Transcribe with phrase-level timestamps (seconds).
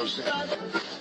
[0.00, 0.99] knows that.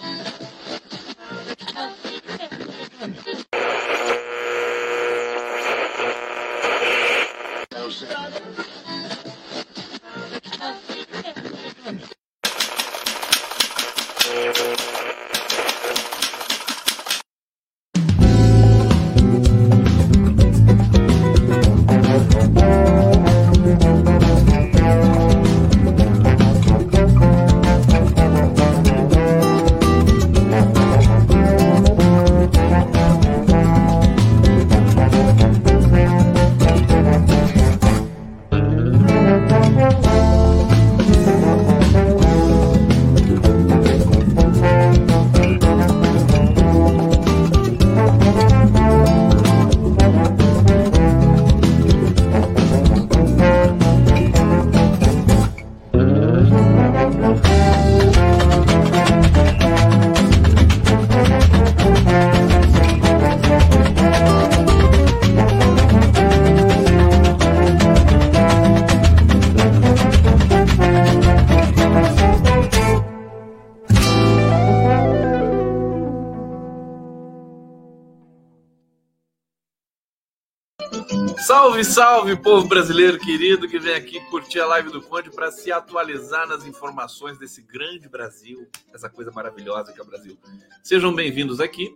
[81.83, 85.71] Salve, salve, povo brasileiro querido que vem aqui curtir a live do Conde para se
[85.71, 90.37] atualizar nas informações desse grande Brasil, essa coisa maravilhosa que é o Brasil.
[90.83, 91.95] Sejam bem-vindos aqui.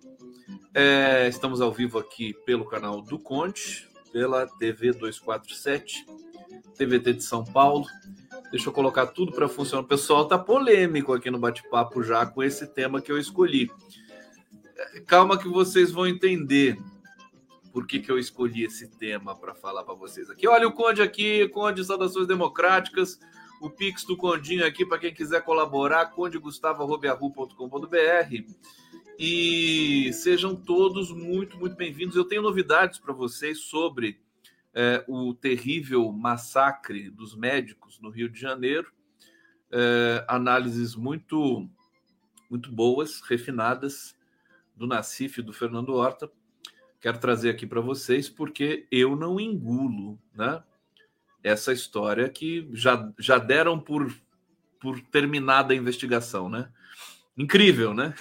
[0.73, 6.05] É, estamos ao vivo aqui pelo canal do Conde, pela TV 247,
[6.77, 7.85] TVT de São Paulo.
[8.51, 9.83] Deixa eu colocar tudo para funcionar.
[9.83, 13.69] O pessoal tá polêmico aqui no bate-papo já com esse tema que eu escolhi.
[14.77, 16.77] É, calma que vocês vão entender
[17.73, 20.47] por que, que eu escolhi esse tema para falar para vocês aqui.
[20.47, 23.19] Olha o Conde aqui, Conde Saudações Democráticas,
[23.59, 28.53] o Pix do Condinho aqui para quem quiser colaborar, condegustavo.com.br.
[29.17, 32.16] E sejam todos muito, muito bem-vindos.
[32.16, 34.22] Eu tenho novidades para vocês sobre
[34.72, 38.94] é, o terrível massacre dos médicos no Rio de Janeiro.
[39.72, 41.67] É, análises muito,
[42.47, 44.16] muito boas, refinadas
[44.75, 46.29] do Nacif e do Fernando Horta
[47.03, 50.64] quero trazer aqui para vocês porque eu não engulo, né?
[51.44, 54.09] Essa história que já, já deram por,
[54.80, 56.72] por terminada a investigação, né?
[57.38, 58.16] Incrível, né?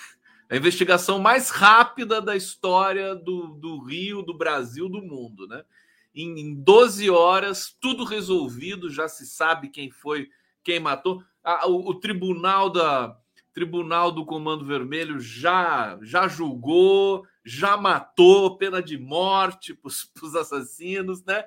[0.50, 5.64] A investigação mais rápida da história do, do Rio, do Brasil, do mundo, né?
[6.12, 10.28] Em, em 12 horas, tudo resolvido, já se sabe quem foi,
[10.64, 11.22] quem matou.
[11.68, 13.16] O, o tribunal da
[13.54, 19.74] Tribunal do Comando Vermelho já já julgou, já matou, pena de morte
[20.14, 21.44] para os assassinos, né?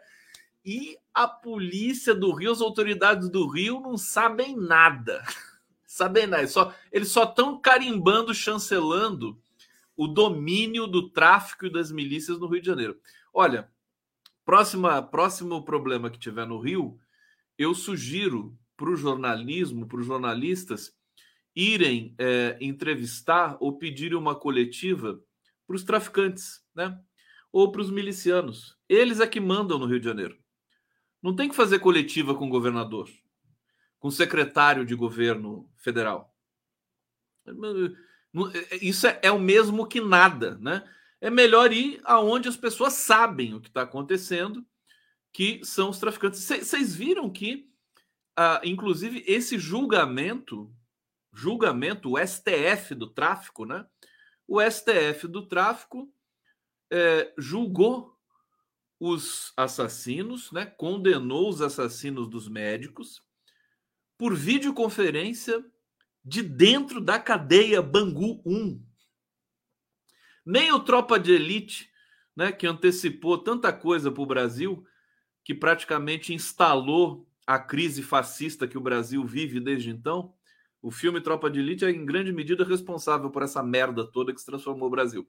[0.64, 5.24] E a polícia do Rio, as autoridades do Rio não sabem nada.
[5.86, 6.46] Sabem nada.
[6.46, 9.40] Só, eles só estão carimbando, chancelando
[9.96, 13.00] o domínio do tráfico e das milícias no Rio de Janeiro.
[13.34, 13.70] Olha,
[14.44, 17.00] próxima, próximo problema que tiver no Rio,
[17.58, 20.94] eu sugiro para o jornalismo, para os jornalistas,
[21.56, 25.22] irem é, entrevistar ou pedirem uma coletiva
[25.66, 27.00] para os traficantes, né?
[27.52, 28.78] Ou para os milicianos.
[28.88, 30.38] Eles é que mandam no Rio de Janeiro.
[31.22, 33.10] Não tem que fazer coletiva com o governador,
[34.00, 36.36] com o secretário de governo federal.
[38.82, 40.88] Isso é, é o mesmo que nada, né?
[41.22, 44.66] É melhor ir aonde as pessoas sabem o que está acontecendo,
[45.32, 46.42] que são os traficantes.
[46.42, 47.70] Vocês viram que,
[48.38, 50.72] ah, inclusive, esse julgamento,
[51.34, 53.86] julgamento, o STF do tráfico, né?
[54.48, 56.12] O STF do tráfico
[56.92, 58.16] é, julgou
[59.00, 63.22] os assassinos, né, condenou os assassinos dos médicos
[64.18, 65.64] por videoconferência
[66.24, 68.82] de dentro da cadeia Bangu 1.
[70.46, 71.90] Nem o Tropa de Elite,
[72.36, 74.86] né, que antecipou tanta coisa para o Brasil,
[75.44, 80.34] que praticamente instalou a crise fascista que o Brasil vive desde então,
[80.86, 84.40] o filme Tropa de Elite é em grande medida responsável por essa merda toda que
[84.40, 85.28] se transformou o Brasil.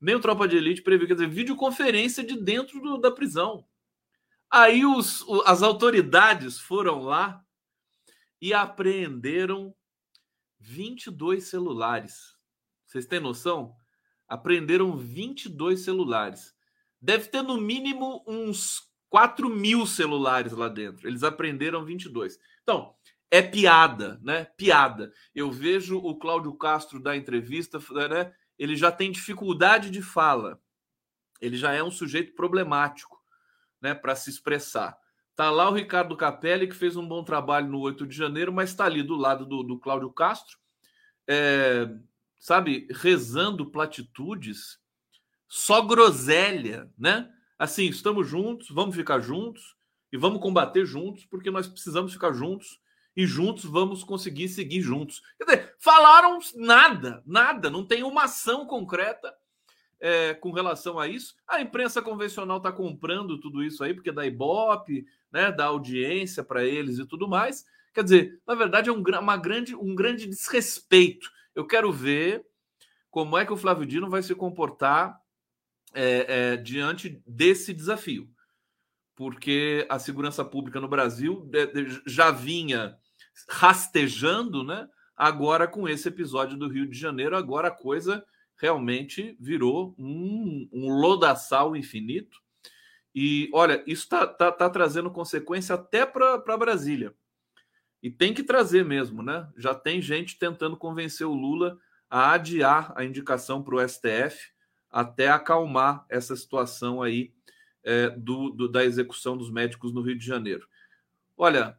[0.00, 3.64] Nem o Tropa de Elite previu, quer dizer, videoconferência de dentro do, da prisão.
[4.50, 7.40] Aí os, as autoridades foram lá
[8.42, 9.72] e apreenderam
[10.58, 12.36] 22 celulares.
[12.84, 13.72] Vocês têm noção?
[14.26, 16.52] Apreenderam 22 celulares.
[17.00, 21.06] Deve ter no mínimo uns 4 mil celulares lá dentro.
[21.06, 22.40] Eles apreenderam 22.
[22.64, 22.92] Então,
[23.30, 24.44] é piada, né?
[24.56, 25.12] Piada.
[25.34, 27.78] Eu vejo o Cláudio Castro da entrevista,
[28.08, 28.32] né?
[28.58, 30.60] Ele já tem dificuldade de fala.
[31.40, 33.18] Ele já é um sujeito problemático,
[33.80, 34.98] né, para se expressar.
[35.34, 38.70] Tá lá o Ricardo Capelli que fez um bom trabalho no 8 de janeiro, mas
[38.70, 40.58] está ali do lado do, do Cláudio Castro,
[41.26, 41.88] é,
[42.38, 44.78] sabe, rezando platitudes,
[45.48, 47.32] só groselha, né?
[47.58, 49.76] Assim, estamos juntos, vamos ficar juntos
[50.12, 52.78] e vamos combater juntos, porque nós precisamos ficar juntos
[53.20, 55.20] e juntos vamos conseguir seguir juntos.
[55.36, 59.30] Quer dizer, falaram nada, nada, não tem uma ação concreta
[60.00, 61.34] é, com relação a isso.
[61.46, 66.64] A imprensa convencional está comprando tudo isso aí, porque dá ibope, né, dá audiência para
[66.64, 67.66] eles e tudo mais.
[67.92, 71.30] Quer dizer, na verdade, é um, uma grande, um grande desrespeito.
[71.54, 72.42] Eu quero ver
[73.10, 75.20] como é que o Flávio Dino vai se comportar
[75.92, 78.30] é, é, diante desse desafio.
[79.14, 81.46] Porque a segurança pública no Brasil
[82.06, 82.96] já vinha
[83.48, 84.88] rastejando, né?
[85.16, 88.24] Agora, com esse episódio do Rio de Janeiro, agora a coisa
[88.56, 92.38] realmente virou um, um lodaçal infinito.
[93.14, 97.14] E olha, isso está tá, tá trazendo consequência até para Brasília.
[98.02, 99.48] E tem que trazer mesmo, né?
[99.56, 101.78] Já tem gente tentando convencer o Lula
[102.08, 104.52] a adiar a indicação para o STF
[104.90, 107.32] até acalmar essa situação aí
[107.84, 110.66] é, do, do, da execução dos médicos no Rio de Janeiro.
[111.36, 111.78] Olha,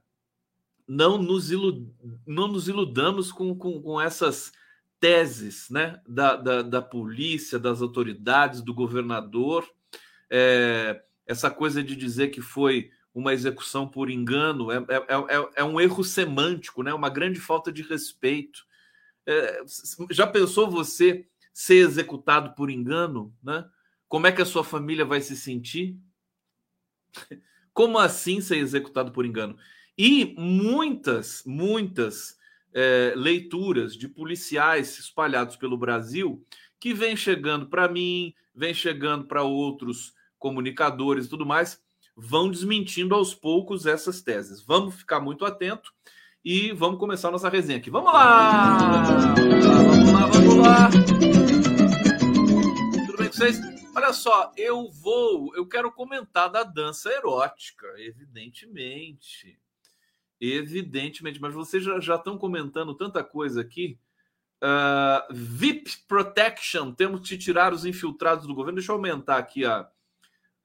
[0.88, 1.90] não nos, ilud,
[2.26, 4.52] não nos iludamos com, com, com essas
[5.00, 9.68] teses né, da, da, da, polícia, das autoridades, do governador,
[10.30, 15.64] é, essa coisa de dizer que foi uma execução por engano é, é, é, é
[15.64, 18.64] um erro semântico, né, uma grande falta de respeito.
[19.26, 19.64] É,
[20.10, 23.36] já pensou você ser executado por engano?
[23.44, 23.68] Né?
[24.08, 25.98] Como é que a sua família vai se sentir?
[27.74, 29.58] Como assim ser executado por engano?
[30.04, 32.36] E muitas, muitas
[32.74, 36.44] é, leituras de policiais espalhados pelo Brasil
[36.80, 41.80] que vem chegando para mim, vem chegando para outros comunicadores e tudo mais,
[42.18, 44.60] vão desmentindo aos poucos essas teses.
[44.66, 45.94] Vamos ficar muito atento
[46.44, 47.92] e vamos começar nossa resenha aqui.
[47.92, 49.36] Vamos lá!
[49.36, 50.90] Vamos lá, vamos lá!
[53.06, 53.60] Tudo bem com vocês?
[53.96, 59.60] Olha só, eu vou, eu quero comentar da dança erótica, evidentemente.
[60.42, 64.00] Evidentemente, mas vocês já, já estão comentando tanta coisa aqui.
[64.64, 68.78] Uh, VIP Protection, temos que tirar os infiltrados do governo.
[68.78, 69.88] Deixa eu aumentar aqui a,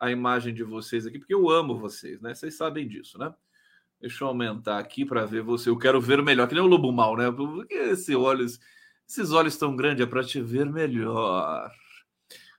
[0.00, 2.34] a imagem de vocês aqui, porque eu amo vocês, né?
[2.34, 3.34] Vocês sabem disso, né?
[4.00, 5.69] Deixa eu aumentar aqui para ver você.
[5.69, 7.31] Eu quero ver melhor, que nem o lobo mal, né?
[7.31, 8.58] Porque esse olhos,
[9.06, 11.70] esses olhos tão grandes é para te ver melhor.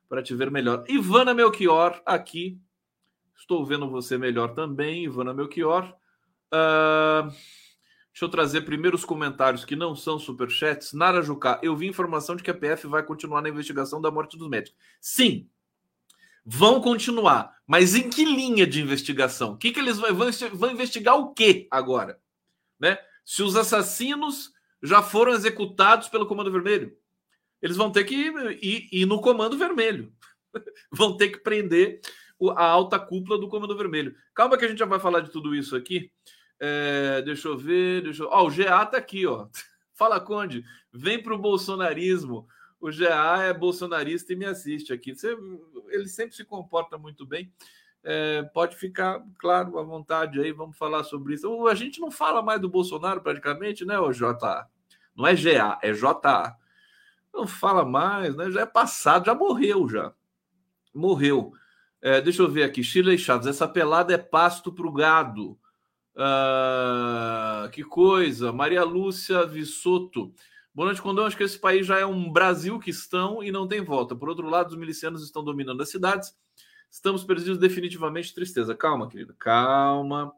[0.07, 0.83] Para te ver melhor.
[0.87, 2.59] Ivana Melchior aqui.
[3.35, 5.95] Estou vendo você melhor também, Ivana Melchior.
[6.53, 7.29] Uh,
[8.11, 10.93] deixa eu trazer primeiro os comentários que não são superchats.
[10.93, 14.37] Nara Jucá, eu vi informação de que a PF vai continuar na investigação da morte
[14.37, 14.77] dos médicos.
[14.99, 15.49] Sim,
[16.45, 17.55] vão continuar.
[17.67, 19.53] Mas em que linha de investigação?
[19.53, 20.09] O que, que eles vão,
[20.53, 22.19] vão investigar o que agora?
[22.79, 22.97] Né?
[23.25, 26.95] Se os assassinos já foram executados pelo Comando Vermelho,
[27.61, 30.13] eles vão ter que ir, ir, ir no Comando Vermelho.
[30.91, 31.99] vão ter que prender
[32.55, 34.15] a alta cúpula do Comando Vermelho.
[34.33, 36.11] Calma que a gente já vai falar de tudo isso aqui.
[36.59, 38.03] É, deixa eu ver.
[38.03, 38.29] Deixa eu...
[38.29, 39.47] Ó, o GA tá aqui, ó.
[39.93, 42.47] Fala, Conde, vem pro bolsonarismo.
[42.79, 45.15] O GA é bolsonarista e me assiste aqui.
[45.15, 45.35] Você,
[45.89, 47.51] ele sempre se comporta muito bem.
[48.03, 51.67] É, pode ficar, claro, à vontade aí, vamos falar sobre isso.
[51.67, 54.67] A gente não fala mais do Bolsonaro praticamente, né, o JA?
[55.15, 56.55] Não é GA, é JA.
[57.33, 58.49] Não fala mais, né?
[58.51, 60.13] Já é passado, já morreu já.
[60.93, 61.51] Morreu.
[62.01, 65.59] É, deixa eu ver aqui, Shirley Chaves, essa pelada é pasto para o gado.
[66.17, 68.51] Uh, que coisa.
[68.51, 70.33] Maria Lúcia Vissoto.
[70.73, 71.27] Boa noite, Condão.
[71.27, 74.15] Acho que esse país já é um Brasil que estão e não tem volta.
[74.15, 76.35] Por outro lado, os milicianos estão dominando as cidades.
[76.89, 78.33] Estamos perdidos definitivamente.
[78.33, 78.73] Tristeza.
[78.73, 79.35] Calma, querida.
[79.37, 80.33] Calma.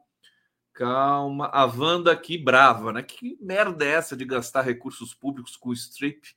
[0.74, 1.46] Calma.
[1.46, 3.02] A Wanda aqui brava, né?
[3.02, 6.34] Que merda é essa de gastar recursos públicos com strip?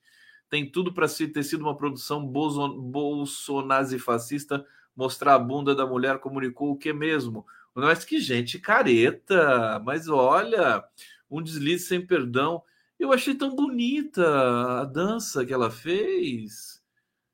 [0.49, 4.65] Tem tudo para ter sido uma produção bolsonazi fascista.
[4.95, 7.45] Mostrar a bunda da mulher comunicou o que mesmo?
[7.75, 10.83] Mas que gente careta, mas olha,
[11.29, 12.61] um deslize sem perdão.
[12.99, 16.81] Eu achei tão bonita a dança que ela fez.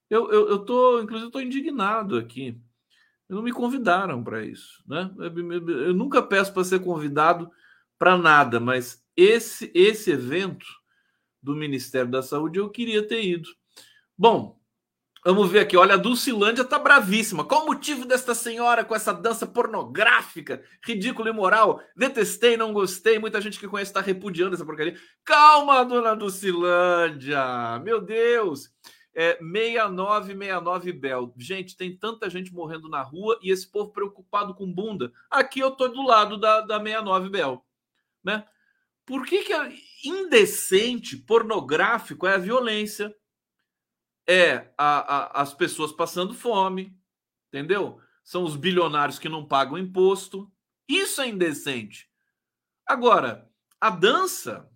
[0.10, 2.60] Eu, eu, eu tô, inclusive, estou indignado aqui.
[3.28, 5.12] Não me convidaram para isso, né?
[5.20, 7.52] Eu, eu nunca peço para ser convidado
[7.98, 10.66] para nada, mas esse esse evento
[11.44, 13.50] do Ministério da Saúde eu queria ter ido.
[14.18, 14.59] Bom,
[15.24, 15.76] Vamos ver aqui.
[15.76, 17.44] Olha, a Dulcilândia tá bravíssima.
[17.44, 21.82] Qual o motivo desta senhora com essa dança pornográfica, ridícula e moral?
[21.96, 23.20] Detestei, não gostei.
[23.20, 24.98] Muita gente que conhece está repudiando essa porcaria.
[25.26, 27.80] Calma, dona Dulcilândia.
[27.84, 28.70] Meu Deus.
[29.14, 31.34] É 6969 Bel.
[31.38, 35.12] Gente, tem tanta gente morrendo na rua e esse povo preocupado com bunda.
[35.30, 37.66] Aqui eu tô do lado da, da 69 Bel,
[38.24, 38.46] né?
[39.06, 39.74] Por que, que é
[40.06, 43.14] indecente, pornográfico é a violência?
[44.32, 46.96] É a, a, as pessoas passando fome,
[47.48, 48.00] entendeu?
[48.24, 50.52] São os bilionários que não pagam imposto.
[50.88, 52.08] Isso é indecente.
[52.86, 53.50] Agora,
[53.82, 54.70] a dança.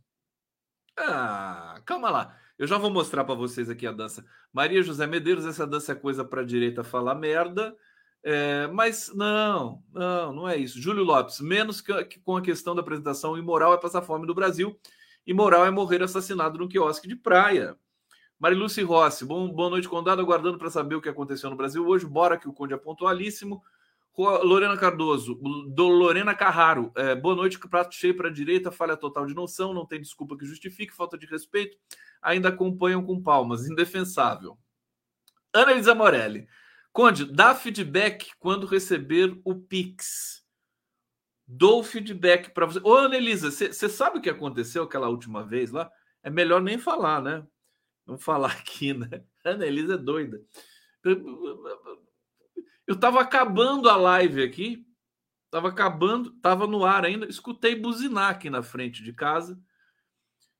[0.97, 2.39] Ah, calma lá.
[2.57, 4.25] Eu já vou mostrar para vocês aqui a dança.
[4.51, 7.75] Maria José Medeiros, essa dança é coisa para a direita falar merda.
[8.23, 10.81] É, mas não, não, não é isso.
[10.81, 14.33] Júlio Lopes, menos que, que, com a questão da apresentação imoral é passar fome no
[14.33, 14.79] Brasil,
[15.27, 17.77] imoral é morrer assassinado no quiosque de praia.
[18.43, 22.05] Mariluce Rossi, bom, boa noite, Condado, aguardando para saber o que aconteceu no Brasil hoje.
[22.05, 23.63] Bora que o Conde é pontualíssimo.
[24.17, 25.35] Lorena Cardoso,
[25.73, 29.73] do Lorena Carraro, é, boa noite, prato cheio para a direita, falha total de noção,
[29.73, 31.77] não tem desculpa que justifique, falta de respeito,
[32.21, 34.57] ainda acompanham com palmas, indefensável.
[35.53, 36.45] Ana Elisa Morelli,
[36.91, 40.43] Conde, dá feedback quando receber o Pix.
[41.47, 42.81] Dou feedback para você.
[42.83, 45.89] Ô, Anelisa, você sabe o que aconteceu aquela última vez lá?
[46.21, 47.47] É melhor nem falar, né?
[48.05, 49.23] Não falar aqui, né?
[49.45, 50.41] A Anelisa é doida.
[52.87, 54.85] Eu tava acabando a live aqui,
[55.49, 59.59] tava acabando, tava no ar ainda, escutei buzinar aqui na frente de casa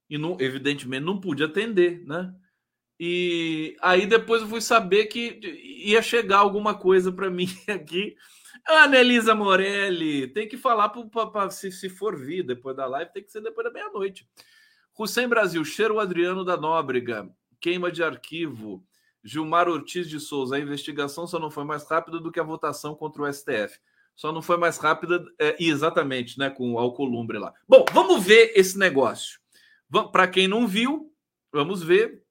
[0.09, 2.33] e não, evidentemente não pude atender, né?
[2.99, 5.39] E aí depois eu fui saber que
[5.85, 8.15] ia chegar alguma coisa para mim aqui.
[8.65, 13.31] Anelisa Morelli, tem que falar para se, se for vir depois da live, tem que
[13.31, 14.25] ser depois da meia-noite.
[14.97, 18.85] Hussein Brasil, Cheiro Adriano da Nóbrega, queima de arquivo.
[19.23, 22.93] Gilmar Ortiz de Souza, a investigação só não foi mais rápida do que a votação
[22.93, 23.79] contra o STF.
[24.15, 27.53] Só não foi mais rápida, é, exatamente, né, com o Alcolumbre lá.
[27.67, 29.39] Bom, vamos ver esse negócio.
[30.11, 31.11] Para quem não viu,
[31.51, 32.23] vamos ver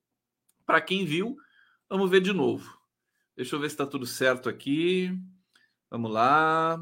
[0.67, 1.37] para quem viu,
[1.89, 2.79] vamos ver de novo.
[3.37, 5.13] Deixa eu ver se está tudo certo aqui.
[5.91, 6.81] Vamos lá.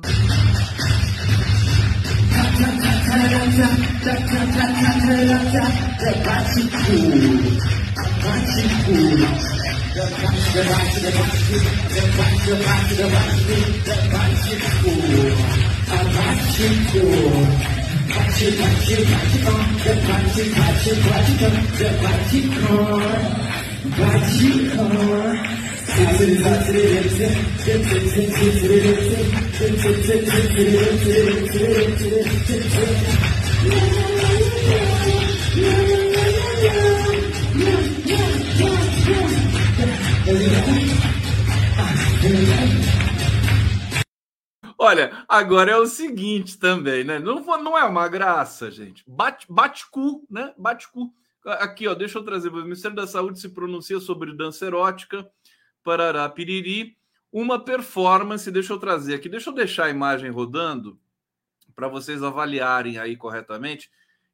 [22.00, 23.02] Bate cor,
[23.96, 25.69] bate cor,
[44.78, 47.18] Olha, agora é o seguinte também, né?
[47.18, 49.04] Não, não é uma graça, gente.
[49.06, 50.54] Bate, bate cu, né?
[50.56, 51.12] Bate cu.
[51.44, 52.48] Aqui, ó, deixa eu trazer.
[52.48, 55.28] O Ministério da Saúde se pronuncia sobre dança erótica,
[55.82, 56.96] parará, piriri.
[57.32, 60.98] Uma performance, deixa eu trazer aqui, deixa eu deixar a imagem rodando
[61.74, 63.90] para vocês avaliarem aí corretamente,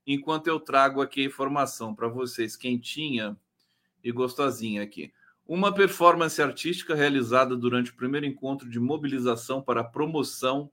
[0.07, 3.37] enquanto eu trago aqui a informação para vocês quentinha
[4.03, 5.13] e gostosinha aqui.
[5.47, 10.71] Uma performance artística realizada durante o primeiro encontro de mobilização para a promoção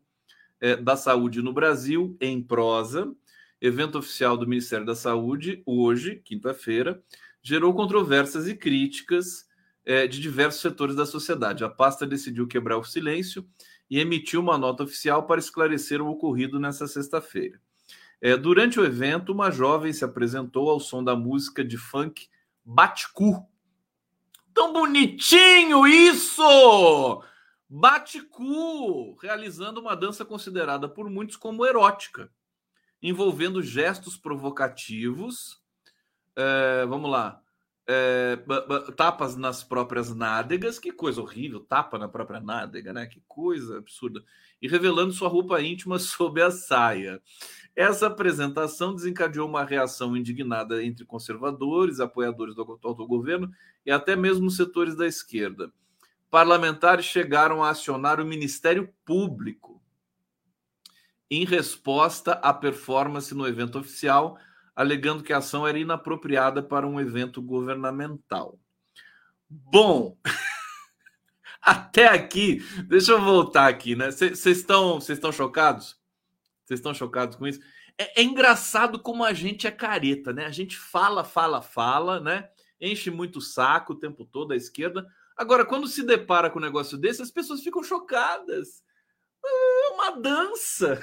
[0.60, 3.14] eh, da saúde no Brasil, em prosa,
[3.62, 7.04] evento oficial do Ministério da Saúde, hoje, quinta-feira,
[7.42, 9.48] gerou controvérsias e críticas
[9.86, 11.64] é, de diversos setores da sociedade.
[11.64, 13.48] A pasta decidiu quebrar o silêncio
[13.90, 17.60] e emitiu uma nota oficial para esclarecer o ocorrido nessa sexta-feira.
[18.22, 22.28] É, durante o evento, uma jovem se apresentou ao som da música de funk
[22.64, 23.46] Baticu.
[24.54, 27.24] Tão bonitinho isso!
[27.68, 32.30] Baticu, realizando uma dança considerada por muitos como erótica
[33.04, 35.62] envolvendo gestos provocativos.
[36.36, 37.43] É, vamos lá.
[37.86, 38.38] É,
[38.96, 43.06] tapas nas próprias nádegas, que coisa horrível, tapa na própria nádega, né?
[43.06, 44.24] Que coisa absurda.
[44.62, 47.22] E revelando sua roupa íntima sob a saia.
[47.76, 53.52] Essa apresentação desencadeou uma reação indignada entre conservadores, apoiadores do autogoverno
[53.86, 55.72] e até mesmo setores da esquerda.
[56.30, 59.82] Parlamentares chegaram a acionar o Ministério Público
[61.30, 64.38] em resposta à performance no evento oficial,
[64.76, 68.60] alegando que a ação era inapropriada para um evento governamental.
[69.50, 70.18] Bom,
[71.62, 74.12] até aqui, deixa eu voltar aqui, né?
[74.12, 76.00] Vocês estão, estão chocados?
[76.66, 77.60] Vocês estão chocados com isso?
[77.98, 80.46] É, é, engraçado como a gente é careta, né?
[80.46, 82.50] A gente fala, fala, fala, né?
[82.82, 85.08] Enche muito o saco o tempo todo à esquerda.
[85.38, 88.84] Agora, quando se depara com um negócio desse, as pessoas ficam chocadas.
[89.46, 91.00] É uma dança.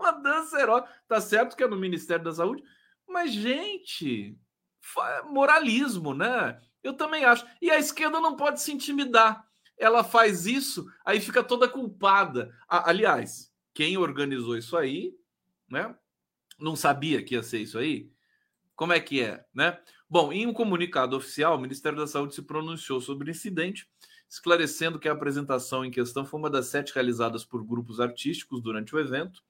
[0.00, 0.90] Uma dança erótica.
[1.06, 2.64] Tá certo que é no Ministério da Saúde,
[3.06, 4.34] mas, gente,
[5.26, 6.58] moralismo, né?
[6.82, 7.46] Eu também acho.
[7.60, 9.46] E a esquerda não pode se intimidar.
[9.76, 12.50] Ela faz isso, aí fica toda culpada.
[12.66, 15.14] Aliás, quem organizou isso aí,
[15.68, 15.94] né?
[16.58, 18.10] Não sabia que ia ser isso aí?
[18.74, 19.78] Como é que é, né?
[20.08, 23.86] Bom, em um comunicado oficial, o Ministério da Saúde se pronunciou sobre o incidente,
[24.28, 28.94] esclarecendo que a apresentação em questão foi uma das sete realizadas por grupos artísticos durante
[28.94, 29.42] o evento.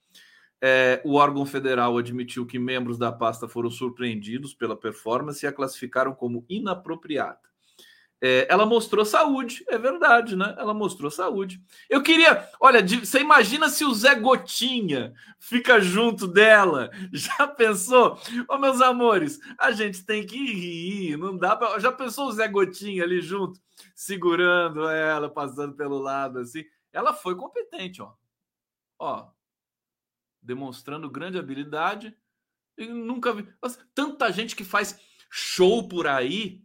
[0.63, 5.53] É, o órgão federal admitiu que membros da pasta foram surpreendidos pela performance e a
[5.53, 7.51] classificaram como inapropriada.
[8.23, 10.55] É, ela mostrou saúde, é verdade, né?
[10.59, 11.59] Ela mostrou saúde.
[11.89, 16.91] Eu queria, olha, você imagina se o Zé Gotinha fica junto dela?
[17.11, 18.21] Já pensou?
[18.47, 21.79] Ô, meus amores, a gente tem que rir, não dá pra...
[21.79, 23.59] Já pensou o Zé Gotinha ali junto,
[23.95, 26.65] segurando ela, passando pelo lado assim?
[26.93, 28.13] Ela foi competente, ó.
[28.99, 29.29] Ó,
[30.43, 32.17] demonstrando grande habilidade.
[32.77, 33.47] Eu nunca vi.
[33.95, 34.99] Tanta gente que faz
[35.31, 36.65] show por aí,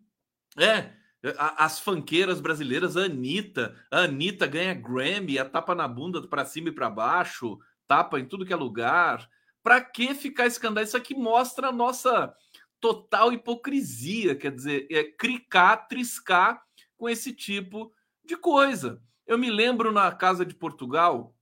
[0.58, 0.94] é
[1.38, 3.76] as fanqueiras brasileiras, a Anitta.
[3.92, 8.26] A Anitta ganha Grammy, a tapa na bunda para cima e para baixo, tapa em
[8.26, 9.28] tudo que é lugar.
[9.64, 10.84] Para que ficar escandal?
[10.84, 12.34] Isso aqui mostra a nossa
[12.80, 16.62] total hipocrisia, quer dizer, é cricar, triscar
[16.96, 17.92] com esse tipo
[18.24, 19.02] de coisa.
[19.26, 21.36] Eu me lembro na Casa de Portugal,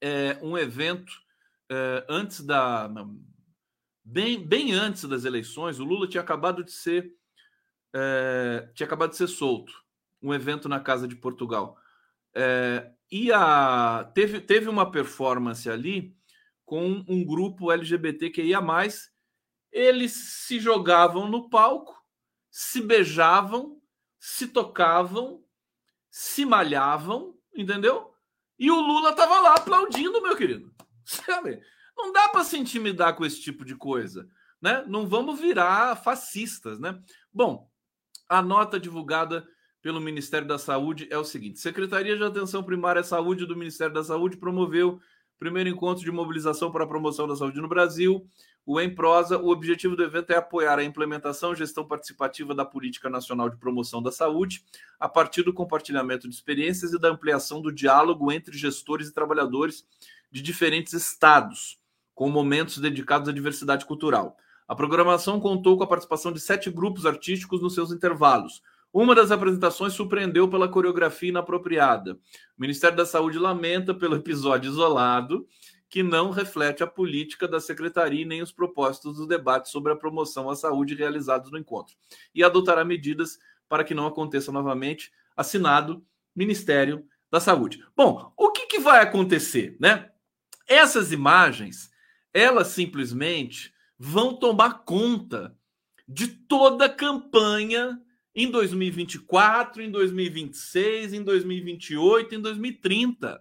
[0.00, 1.12] é, um evento
[1.70, 2.90] é, antes da.
[4.04, 7.12] Bem, bem antes das eleições, o Lula tinha acabado de ser
[7.94, 9.72] é, tinha acabado de ser solto,
[10.22, 11.76] um evento na Casa de Portugal.
[12.34, 16.16] É, e a, teve, teve uma performance ali
[16.64, 18.60] com um grupo LGBTQIA.
[19.72, 21.94] Eles se jogavam no palco,
[22.50, 23.80] se beijavam,
[24.18, 25.42] se tocavam,
[26.10, 28.12] se malhavam, entendeu?
[28.58, 30.74] E o Lula estava lá aplaudindo, meu querido.
[31.08, 31.60] Sabe?
[31.96, 34.28] Não dá para se intimidar com esse tipo de coisa,
[34.60, 34.84] né?
[34.86, 37.00] Não vamos virar fascistas, né?
[37.32, 37.68] Bom,
[38.28, 39.46] a nota divulgada
[39.80, 43.94] pelo Ministério da Saúde é o seguinte: Secretaria de Atenção Primária à Saúde do Ministério
[43.94, 45.00] da Saúde promoveu
[45.38, 48.26] primeiro encontro de mobilização para a promoção da saúde no Brasil,
[48.66, 49.38] o Emprosa.
[49.38, 53.56] O objetivo do evento é apoiar a implementação e gestão participativa da Política Nacional de
[53.56, 54.64] Promoção da Saúde,
[54.98, 59.86] a partir do compartilhamento de experiências e da ampliação do diálogo entre gestores e trabalhadores
[60.30, 61.78] de diferentes estados,
[62.14, 64.36] com momentos dedicados à diversidade cultural.
[64.66, 68.62] A programação contou com a participação de sete grupos artísticos nos seus intervalos.
[68.92, 72.14] Uma das apresentações surpreendeu pela coreografia inapropriada.
[72.14, 75.46] O Ministério da Saúde lamenta pelo episódio isolado,
[75.88, 80.50] que não reflete a política da secretaria nem os propósitos do debate sobre a promoção
[80.50, 81.96] à saúde realizados no encontro,
[82.34, 83.38] e adotará medidas
[83.68, 85.10] para que não aconteça novamente.
[85.36, 87.84] Assinado Ministério da Saúde.
[87.96, 90.10] Bom, o que, que vai acontecer, né?
[90.68, 91.90] Essas imagens,
[92.32, 95.56] elas simplesmente vão tomar conta
[96.06, 98.00] de toda a campanha
[98.34, 103.40] em 2024, em 2026, em 2028, em 2030.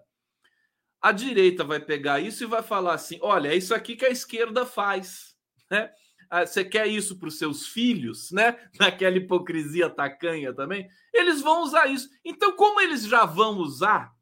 [1.02, 4.10] A direita vai pegar isso e vai falar assim: olha, é isso aqui que a
[4.10, 5.36] esquerda faz.
[5.70, 5.92] Né?
[6.30, 8.58] Ah, você quer isso para os seus filhos, né?
[8.80, 10.90] Naquela hipocrisia tacanha também.
[11.14, 12.10] Eles vão usar isso.
[12.26, 14.17] Então, como eles já vão usar,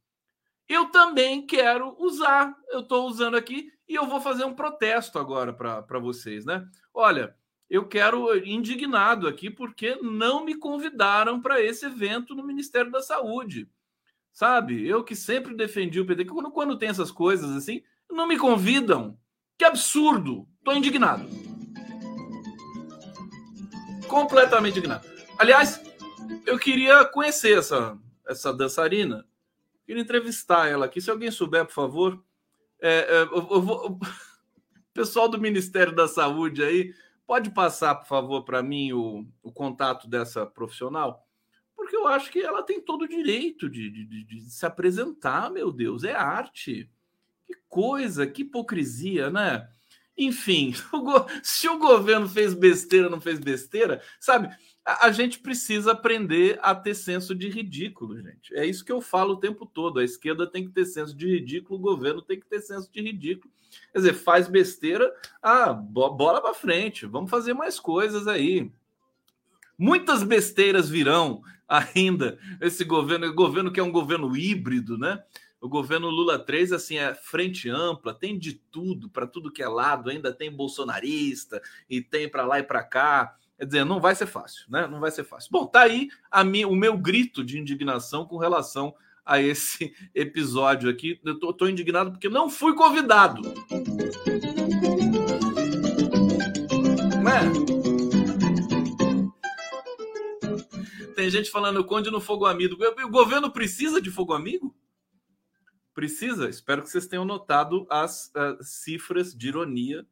[0.67, 2.55] eu também quero usar.
[2.69, 6.67] Eu estou usando aqui e eu vou fazer um protesto agora para vocês, né?
[6.93, 7.35] Olha,
[7.69, 13.69] eu quero indignado aqui porque não me convidaram para esse evento no Ministério da Saúde.
[14.33, 14.85] Sabe?
[14.87, 19.17] Eu que sempre defendi o PT, quando, quando tem essas coisas assim, não me convidam.
[19.57, 20.47] Que absurdo!
[20.59, 21.25] Estou indignado.
[24.07, 25.07] Completamente indignado.
[25.37, 25.81] Aliás,
[26.45, 27.97] eu queria conhecer essa,
[28.27, 29.25] essa dançarina.
[29.85, 30.99] Queria entrevistar ela aqui.
[30.99, 32.23] Se alguém souber, por favor,
[32.81, 33.99] é, é, eu, eu vou...
[34.93, 36.93] Pessoal do Ministério da Saúde aí,
[37.27, 41.27] pode passar, por favor, para mim o, o, contato dessa profissional?
[41.75, 45.69] Porque eu acho que ela tem todo o direito de, de, de se apresentar, meu
[45.69, 46.89] Deus, é arte.
[47.45, 49.69] Que coisa, que hipocrisia, né?
[50.17, 50.73] Enfim,
[51.43, 54.49] se o governo fez besteira, não fez besteira, sabe?
[54.85, 58.55] A, gente precisa aprender a ter senso de ridículo, gente.
[58.55, 59.99] É isso que eu falo o tempo todo.
[59.99, 63.01] A esquerda tem que ter senso de ridículo, o governo tem que ter senso de
[63.01, 63.51] ridículo.
[63.91, 68.71] Quer dizer, faz besteira, ah, bola para frente, vamos fazer mais coisas aí.
[69.77, 72.37] Muitas besteiras virão ainda.
[72.61, 75.23] Esse governo, governo que é um governo híbrido, né?
[75.59, 79.67] O governo Lula 3, assim, é frente ampla, tem de tudo, para tudo que é
[79.67, 83.35] lado, ainda tem bolsonarista e tem para lá e para cá.
[83.57, 84.87] Quer dizer, não vai ser fácil, né?
[84.87, 85.49] Não vai ser fácil.
[85.51, 86.09] Bom, tá aí
[86.45, 88.93] minha, o meu grito de indignação com relação
[89.25, 91.19] a esse episódio aqui.
[91.23, 93.41] Eu tô, tô indignado porque não fui convidado.
[97.23, 97.65] Não é?
[101.15, 102.75] Tem gente falando Conde no Fogo Amigo.
[103.05, 104.75] O governo precisa de fogo amigo?
[105.93, 106.49] Precisa?
[106.49, 110.05] Espero que vocês tenham notado as, as cifras de ironia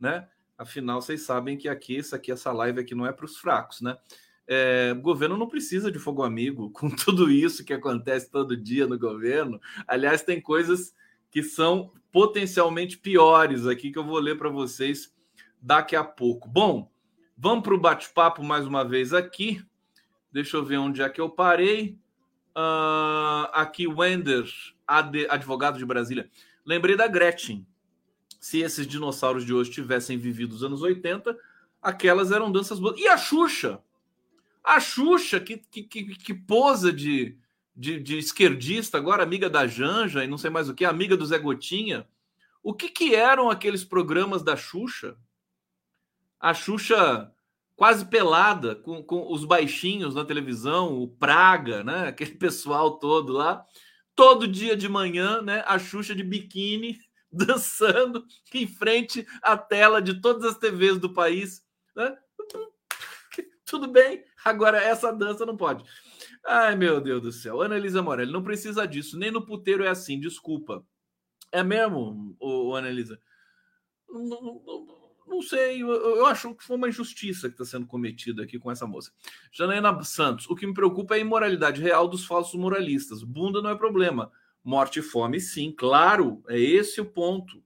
[0.00, 0.26] né?
[0.60, 3.80] Afinal, vocês sabem que aqui, isso aqui, essa live aqui não é para os fracos,
[3.80, 3.96] né?
[4.46, 8.86] É, o governo não precisa de fogo amigo com tudo isso que acontece todo dia
[8.86, 9.58] no governo.
[9.88, 10.94] Aliás, tem coisas
[11.30, 15.14] que são potencialmente piores aqui que eu vou ler para vocês
[15.62, 16.46] daqui a pouco.
[16.46, 16.92] Bom,
[17.38, 19.64] vamos para o bate-papo mais uma vez aqui.
[20.30, 21.98] Deixa eu ver onde é que eu parei.
[22.54, 24.44] Uh, aqui, Wender,
[24.86, 26.28] advogado de Brasília.
[26.66, 27.66] Lembrei da Gretchen.
[28.40, 31.38] Se esses dinossauros de hoje tivessem vivido os anos 80,
[31.82, 32.98] aquelas eram danças boas.
[32.98, 33.80] E a Xuxa?
[34.64, 37.36] A Xuxa, que, que, que, que posa de,
[37.76, 41.26] de, de, esquerdista, agora amiga da Janja e não sei mais o que, amiga do
[41.26, 42.08] Zé Gotinha.
[42.62, 45.16] O que, que eram aqueles programas da Xuxa?
[46.38, 47.30] A Xuxa
[47.76, 52.08] quase pelada, com, com os baixinhos na televisão, o Praga, né?
[52.08, 53.64] Aquele pessoal todo lá.
[54.14, 55.62] Todo dia de manhã, né?
[55.66, 56.98] A Xuxa de biquíni
[57.32, 61.64] dançando em frente à tela de todas as TVs do país.
[61.94, 62.16] Né?
[63.64, 65.84] Tudo bem, agora essa dança não pode.
[66.44, 67.60] Ai, meu Deus do céu.
[67.60, 69.18] Ana Elisa Morelli, não precisa disso.
[69.18, 70.84] Nem no puteiro é assim, desculpa.
[71.52, 73.20] É mesmo, ô, Ana Elisa?
[74.08, 74.86] Não, não,
[75.26, 78.70] não sei, eu, eu, acho que foi uma injustiça que está sendo cometida aqui com
[78.70, 79.12] essa moça.
[79.52, 83.22] Janaína Santos, o que me preocupa é a imoralidade real dos falsos moralistas.
[83.22, 84.32] Bunda não é problema.
[84.62, 87.62] Morte e fome, sim, claro, é esse o ponto.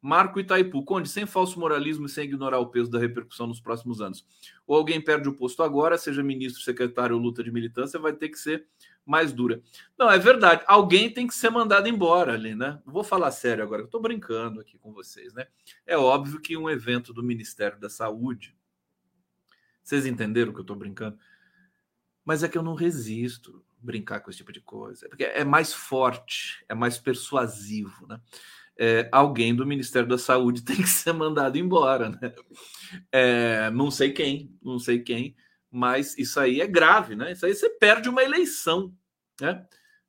[0.00, 4.00] Marco Itaipu, Conde, sem falso moralismo e sem ignorar o peso da repercussão nos próximos
[4.00, 4.24] anos.
[4.64, 8.28] Ou alguém perde o posto agora, seja ministro, secretário ou luta de militância, vai ter
[8.28, 8.66] que ser
[9.04, 9.60] mais dura.
[9.98, 10.62] Não, é verdade.
[10.68, 12.80] Alguém tem que ser mandado embora ali, né?
[12.86, 15.48] Vou falar sério agora, eu tô brincando aqui com vocês, né?
[15.84, 18.54] É óbvio que um evento do Ministério da Saúde.
[19.82, 21.18] Vocês entenderam que eu tô brincando?
[22.24, 25.08] Mas é que eu não resisto brincar com esse tipo de coisa.
[25.08, 28.20] Porque é mais forte, é mais persuasivo, né?
[28.78, 32.34] é, alguém do Ministério da Saúde tem que ser mandado embora, né?
[33.10, 35.34] É, não sei quem, não sei quem,
[35.70, 37.32] mas isso aí é grave, né?
[37.32, 38.94] Isso aí você perde uma eleição,
[39.40, 39.66] né?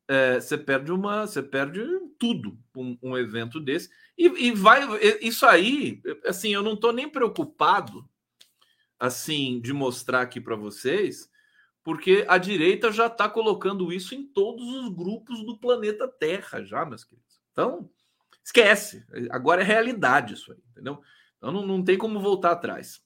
[0.10, 1.82] É, você perde uma, você perde
[2.18, 4.82] tudo um, um evento desse e, e, vai
[5.22, 8.08] isso aí, assim, eu não estou nem preocupado
[8.98, 11.30] assim de mostrar aqui para vocês,
[11.88, 16.86] porque a direita já está colocando isso em todos os grupos do planeta Terra, já,
[16.86, 17.40] meus queridos.
[17.54, 17.90] Então,
[18.48, 19.06] Esquece.
[19.30, 21.02] Agora é realidade isso aí, entendeu?
[21.38, 23.02] Então não, não tem como voltar atrás.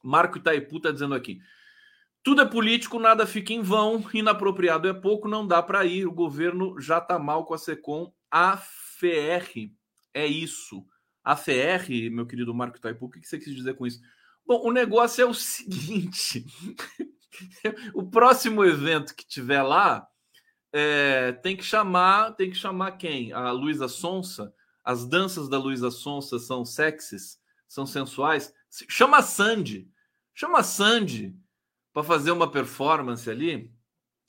[0.00, 1.40] Marco Itaipu está dizendo aqui.
[2.22, 6.06] Tudo é político, nada fica em vão, inapropriado é pouco, não dá para ir.
[6.06, 8.12] O governo já está mal com a SECOM.
[8.30, 9.72] A FR
[10.14, 10.86] é isso.
[11.24, 14.00] A FR, meu querido Marco Itaipu, o que você quis dizer com isso?
[14.46, 16.46] Bom, o negócio é o seguinte:
[17.94, 20.06] o próximo evento que tiver lá
[20.72, 23.32] é, tem que chamar, tem que chamar quem?
[23.32, 24.52] A Luísa Sonsa
[24.86, 28.54] as danças da Luísa Sonsa são sexys, são sensuais.
[28.88, 29.90] Chama a Sandy,
[30.32, 31.36] chama a Sandy
[31.92, 33.74] para fazer uma performance ali,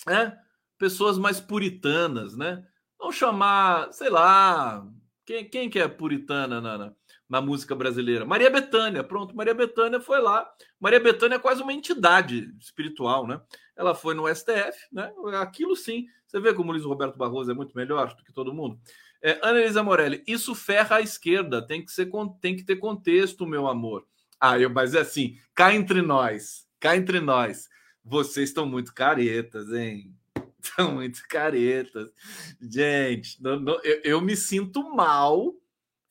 [0.08, 0.36] né?
[0.80, 2.68] Pessoas mais puritanas, né?
[3.00, 4.84] Não chamar, sei lá,
[5.24, 6.96] quem, quem que é puritana na,
[7.30, 8.26] na, música brasileira?
[8.26, 10.50] Maria Bethânia, pronto, Maria Bethânia foi lá.
[10.80, 13.42] Maria Bethânia é quase uma entidade espiritual, né?
[13.76, 15.12] Ela foi no STF, né?
[15.40, 16.08] Aquilo sim.
[16.26, 18.80] Você vê como o Luiz Roberto Barroso é muito melhor do que todo mundo.
[19.22, 22.10] É, Ana Elisa Morelli, isso ferra a esquerda, tem que, ser,
[22.40, 24.06] tem que ter contexto, meu amor.
[24.40, 27.68] Ah, eu, mas é assim, cá entre nós, cá entre nós,
[28.04, 30.14] vocês estão muito caretas, hein?
[30.62, 32.12] Estão muito caretas.
[32.62, 35.56] Gente, não, não, eu, eu me sinto mal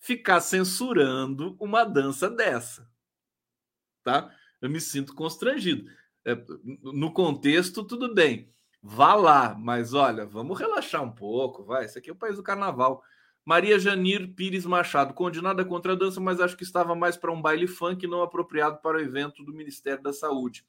[0.07, 2.89] ficar censurando uma dança dessa,
[4.05, 4.33] tá?
[4.61, 5.91] Eu me sinto constrangido.
[6.25, 6.37] É,
[6.83, 8.49] no contexto, tudo bem.
[8.81, 11.85] Vá lá, mas olha, vamos relaxar um pouco, vai.
[11.85, 13.03] Esse aqui é o país do carnaval.
[13.45, 17.43] Maria Janir Pires Machado, condenada contra a dança, mas acho que estava mais para um
[17.43, 20.65] baile funk não apropriado para o evento do Ministério da Saúde.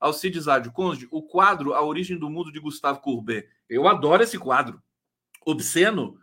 [0.00, 3.48] Alcides Ádio, Conde, o quadro A Origem do Mundo de Gustavo Courbet.
[3.68, 4.82] Eu adoro esse quadro.
[5.44, 6.18] Obsceno.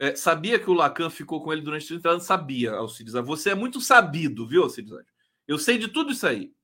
[0.00, 2.24] É, sabia que o Lacan ficou com ele durante 30 anos?
[2.24, 4.90] Sabia, Alcides Você é muito sabido, viu, Alcides?
[5.46, 6.54] Eu sei de tudo isso aí.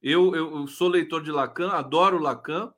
[0.00, 2.72] Eu, eu, eu sou leitor de Lacan, adoro Lacan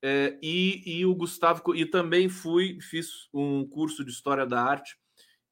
[0.00, 4.96] é, e, e o Gustavo, e também fui, fiz um curso de História da Arte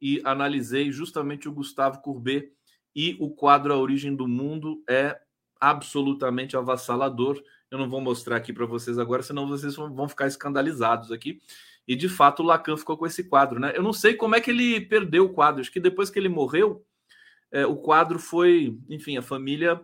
[0.01, 2.53] e analisei justamente o Gustavo Courbet
[2.95, 5.18] e o quadro A Origem do Mundo é
[5.61, 7.42] absolutamente avassalador.
[7.68, 11.40] Eu não vou mostrar aqui para vocês agora, senão vocês vão ficar escandalizados aqui.
[11.87, 13.73] E de fato o Lacan ficou com esse quadro, né?
[13.75, 15.61] Eu não sei como é que ele perdeu o quadro.
[15.61, 16.85] Acho que depois que ele morreu,
[17.51, 19.81] é, o quadro foi, enfim, a família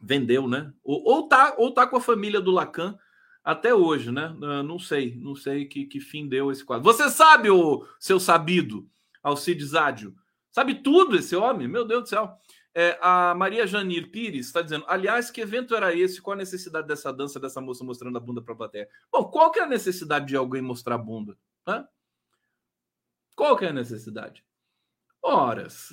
[0.00, 0.72] vendeu, né?
[0.82, 2.96] Ou, ou tá, ou tá com a família do Lacan
[3.44, 4.34] até hoje, né?
[4.64, 6.84] Não sei, não sei que, que fim deu esse quadro.
[6.84, 8.88] Você sabe, o seu sabido,
[9.22, 10.16] Alcides Ádio?
[10.50, 11.68] Sabe tudo esse homem?
[11.68, 12.36] Meu Deus do céu.
[12.78, 16.20] É, a Maria Janir Pires está dizendo: aliás, que evento era esse?
[16.20, 18.86] Qual a necessidade dessa dança dessa moça mostrando a bunda para a plateia?
[19.10, 21.38] Bom, qual que é a necessidade de alguém mostrar a bunda?
[21.66, 21.88] Hã?
[23.34, 24.44] Qual que é a necessidade?
[25.22, 25.88] Horas.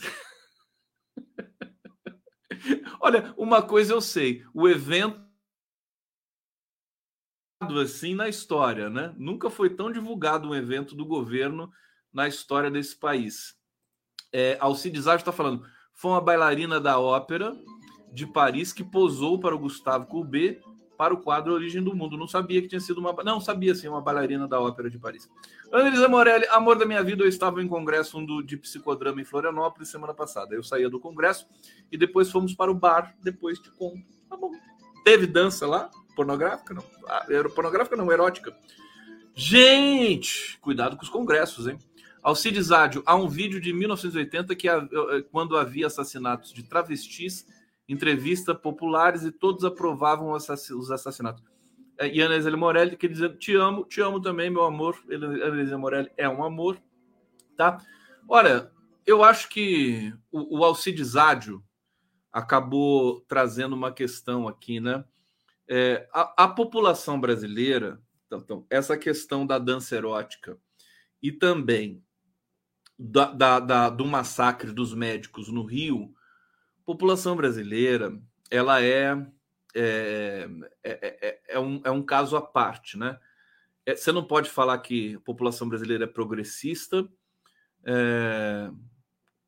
[2.99, 5.23] Olha, uma coisa eu sei: o evento
[7.81, 9.15] assim na história, né?
[9.17, 11.71] Nunca foi tão divulgado um evento do governo
[12.11, 13.57] na história desse país.
[14.33, 17.56] É, Alcides está falando foi uma bailarina da ópera
[18.12, 20.62] de Paris que posou para o Gustavo Courbet
[20.97, 22.17] para o quadro Origem do Mundo.
[22.17, 23.13] Não sabia que tinha sido uma.
[23.23, 25.29] Não, sabia sim, uma bailarina da ópera de Paris.
[25.71, 29.89] Ana Morelli, amor da minha vida, eu estava em congresso do, de psicodrama em Florianópolis
[29.89, 30.56] semana passada.
[30.56, 31.47] Eu saía do congresso
[31.91, 34.03] e depois fomos para o bar, depois te conto.
[34.29, 34.51] Tá bom.
[35.03, 35.89] Teve dança lá?
[36.15, 36.73] Pornográfica?
[36.73, 36.84] Não.
[37.08, 38.56] Ah, pornográfica não, erótica.
[39.36, 41.77] Gente, cuidado com os congressos, hein?
[42.23, 44.67] Alcides Ádio, há um vídeo de 1980 que
[45.29, 47.45] quando havia assassinatos de travestis,
[47.88, 51.43] entrevista populares e todos aprovavam os assassinatos.
[52.01, 54.97] E Ana Isabel Morelli que dizendo: Te amo, te amo também, meu amor.
[55.09, 56.81] Ana Isabel Morelli é um amor,
[57.57, 57.77] tá?
[58.27, 58.71] Olha,
[59.05, 61.62] eu acho que o, o Alcides Ádio
[62.31, 65.03] acabou trazendo uma questão aqui, né?
[65.67, 70.57] É, a, a população brasileira, então, então, essa questão da dança erótica
[71.21, 72.01] e também
[73.05, 76.15] da, da, da, do massacre dos médicos no Rio,
[76.79, 78.17] a população brasileira
[78.49, 79.13] ela é
[79.75, 80.47] é,
[80.83, 83.19] é, é, é, um, é um caso à parte, né?
[83.85, 87.05] É, você não pode falar que a população brasileira é progressista,
[87.83, 88.69] é,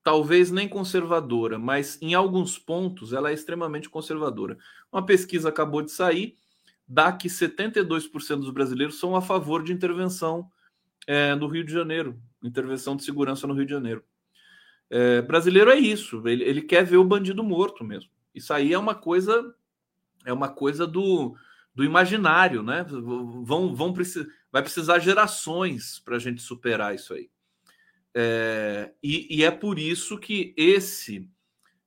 [0.03, 4.57] talvez nem conservadora, mas em alguns pontos ela é extremamente conservadora.
[4.91, 6.37] Uma pesquisa acabou de sair,
[6.87, 10.51] dá que 72% dos brasileiros são a favor de intervenção
[11.07, 14.03] é, no Rio de Janeiro, intervenção de segurança no Rio de Janeiro.
[14.89, 18.09] É, brasileiro é isso, ele, ele quer ver o bandido morto mesmo.
[18.33, 19.55] Isso aí é uma coisa,
[20.25, 21.35] é uma coisa do,
[21.73, 22.83] do imaginário, né?
[22.83, 27.29] Vão, vão precisar, vai precisar gerações para a gente superar isso aí.
[28.13, 31.29] É, e, e, é por isso que esse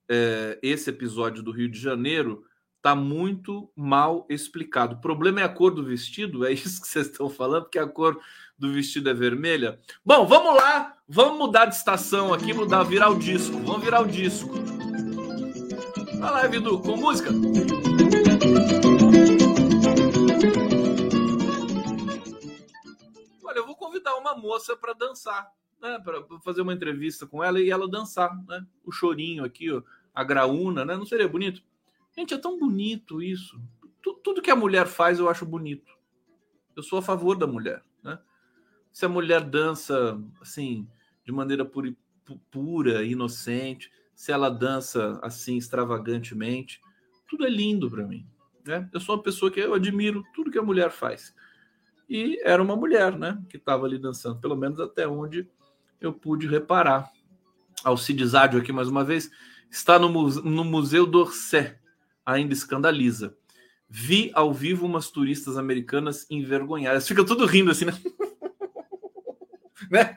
[0.09, 2.45] é, esse episódio do Rio de Janeiro
[2.89, 4.95] está muito mal explicado.
[4.95, 7.87] O problema é a cor do vestido, é isso que vocês estão falando, porque a
[7.87, 8.19] cor
[8.59, 9.79] do vestido é vermelha.
[10.05, 13.59] Bom, vamos lá, vamos mudar de estação aqui, mudar, virar o disco.
[13.59, 14.55] Vamos virar o disco.
[16.19, 17.31] Vai lá, Vidu, com música.
[23.45, 25.99] Olha, eu vou convidar uma moça para dançar, né?
[26.03, 28.65] Para fazer uma entrevista com ela e ela dançar, né?
[28.83, 29.83] O chorinho aqui, ó,
[30.15, 30.97] a graúna, né?
[30.97, 31.63] Não seria bonito?
[32.19, 33.63] Gente, é tão bonito isso.
[34.25, 35.97] Tudo que a mulher faz eu acho bonito.
[36.75, 38.19] Eu sou a favor da mulher, né?
[38.93, 40.89] Se a mulher dança assim
[41.25, 41.95] de maneira pura,
[42.51, 46.81] pura inocente, se ela dança assim extravagantemente,
[47.29, 48.27] tudo é lindo para mim.
[48.67, 48.91] Né?
[48.93, 51.33] Eu sou uma pessoa que eu admiro tudo que a mulher faz.
[52.11, 55.49] E era uma mulher, né, que estava ali dançando, pelo menos até onde
[56.01, 57.13] eu pude reparar.
[57.85, 59.31] Alcides Ádio aqui mais uma vez
[59.71, 61.79] está no, no Museu d'Orsay,
[62.29, 63.37] ainda escandaliza.
[63.89, 67.09] Vi ao vivo umas turistas americanas envergonhadas.
[67.09, 67.93] Fica tudo rindo assim, né?
[69.91, 70.15] né?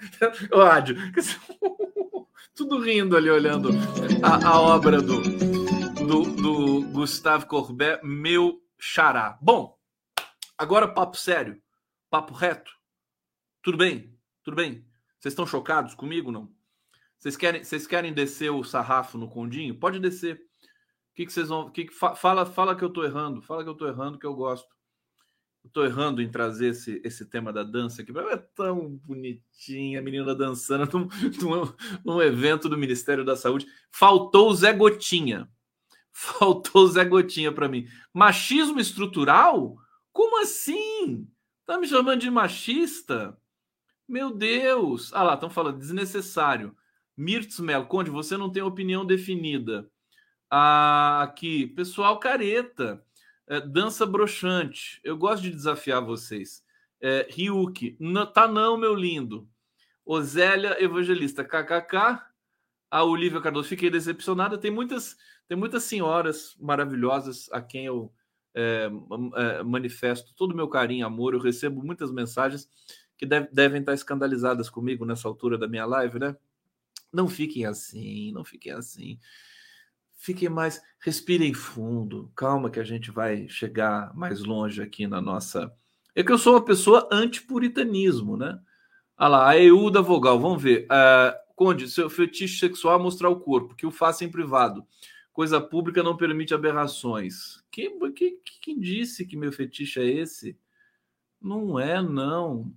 [0.52, 0.60] O
[2.54, 3.70] tudo rindo ali, olhando
[4.22, 7.46] a, a obra do, do, do Gustave
[8.04, 9.38] meu xará.
[9.42, 9.80] Bom,
[10.58, 11.62] agora papo sério,
[12.10, 12.74] papo reto.
[13.62, 14.14] Tudo bem?
[14.44, 14.86] Tudo bem?
[15.18, 16.52] Vocês estão chocados comigo, não?
[17.18, 19.80] Vocês querem, vocês querem descer o sarrafo no condinho?
[19.80, 20.51] Pode descer.
[21.16, 21.70] Que, que vocês vão.
[21.70, 23.42] Que que, fala, fala que eu tô errando.
[23.42, 24.68] Fala que eu tô errando, que eu gosto.
[25.72, 28.12] Tô errando em trazer esse, esse tema da dança aqui.
[28.18, 31.10] É tão bonitinha a menina dançando num,
[31.42, 33.68] num, num evento do Ministério da Saúde.
[33.92, 35.48] Faltou o Zé Gotinha.
[36.12, 37.88] Faltou o Zé Gotinha para mim.
[38.14, 39.78] Machismo estrutural?
[40.12, 41.28] Como assim?
[41.66, 43.38] Tá me chamando de machista?
[44.08, 45.14] Meu Deus!
[45.14, 46.76] Ah lá, estão falando desnecessário.
[47.16, 49.90] Mirtz Mel, Conde, você não tem opinião definida.
[50.54, 53.02] Ah, aqui, pessoal careta,
[53.48, 55.00] é, dança broxante.
[55.02, 56.62] Eu gosto de desafiar vocês.
[57.00, 59.48] É, Ryuki, não, tá não, meu lindo.
[60.06, 62.22] Osélia Evangelista, kkk.
[62.92, 64.58] A Olivia Cardoso, fiquei decepcionada.
[64.58, 65.16] Tem muitas,
[65.48, 68.14] tem muitas senhoras maravilhosas a quem eu
[68.54, 68.90] é,
[69.36, 71.34] é, manifesto todo o meu carinho amor.
[71.34, 72.68] Eu recebo muitas mensagens
[73.18, 76.36] que deve, devem estar escandalizadas comigo nessa altura da minha live, né?
[77.14, 79.18] Não fiquem assim, não fiquem assim
[80.22, 85.74] fiquem mais, respirem fundo, calma que a gente vai chegar mais longe aqui na nossa.
[86.16, 88.60] É que eu sou uma pessoa anti-puritanismo, né?
[89.18, 90.86] Ah lá, a EU da vogal, vamos ver.
[90.86, 94.86] Uh, Conde, seu fetiche sexual é mostrar o corpo, que o faça em privado.
[95.34, 97.64] Coisa pública não permite aberrações.
[97.72, 100.58] Quem, quem, quem disse que meu fetiche é esse?
[101.42, 102.74] Não é, não.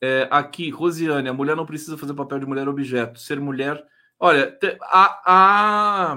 [0.00, 3.18] É, aqui, Rosiane, a mulher não precisa fazer papel de mulher objeto.
[3.20, 3.86] Ser mulher.
[4.18, 6.16] Olha, há, há,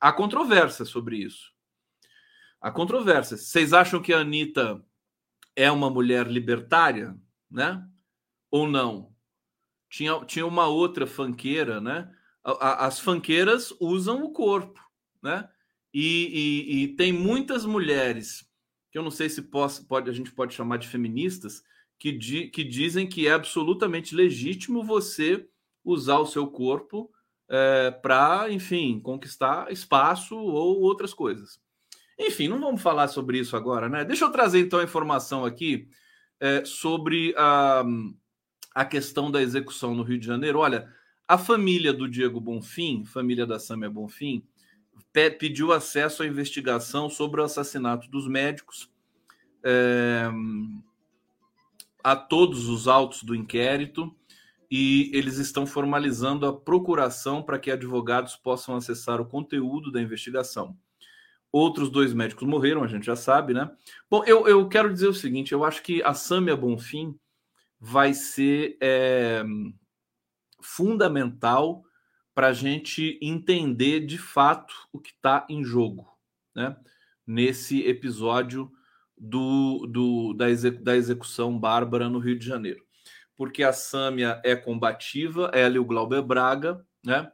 [0.00, 1.52] há controvérsia sobre isso.
[2.60, 3.36] Há controvérsia.
[3.36, 4.84] Vocês acham que a Anitta
[5.54, 7.16] é uma mulher libertária,
[7.50, 7.86] né?
[8.50, 9.14] Ou não?
[9.88, 12.10] Tinha, tinha uma outra fanqueira, né?
[12.42, 14.80] As fanqueiras usam o corpo,
[15.22, 15.48] né?
[15.92, 18.48] E, e, e tem muitas mulheres
[18.90, 21.62] que eu não sei se posso, pode, a gente pode chamar de feministas,
[21.98, 25.48] que, di, que dizem que é absolutamente legítimo você
[25.84, 27.10] usar o seu corpo
[27.48, 31.60] é, para, enfim, conquistar espaço ou outras coisas.
[32.18, 34.04] Enfim, não vamos falar sobre isso agora, né?
[34.04, 35.88] Deixa eu trazer então a informação aqui
[36.40, 37.84] é, sobre a,
[38.74, 40.60] a questão da execução no Rio de Janeiro.
[40.60, 40.88] Olha,
[41.26, 44.46] a família do Diego Bonfim, família da Samia Bonfim,
[45.38, 48.90] pediu acesso à investigação sobre o assassinato dos médicos,
[49.62, 50.28] é,
[52.02, 54.14] a todos os autos do inquérito,
[54.70, 60.76] e eles estão formalizando a procuração para que advogados possam acessar o conteúdo da investigação.
[61.52, 63.70] Outros dois médicos morreram, a gente já sabe, né?
[64.10, 67.16] Bom, eu, eu quero dizer o seguinte: eu acho que a Samia Bonfim
[67.78, 69.44] vai ser é,
[70.60, 71.84] fundamental
[72.34, 76.08] para a gente entender de fato o que está em jogo,
[76.54, 76.76] né?
[77.26, 78.70] Nesse episódio
[79.16, 82.83] do, do da, execução bárbara no Rio de Janeiro.
[83.36, 87.30] Porque a Sâmia é combativa, ela e o Glauber Braga, né?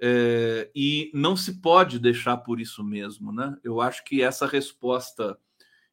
[0.00, 3.56] É, e não se pode deixar por isso mesmo, né?
[3.64, 5.36] Eu acho que essa resposta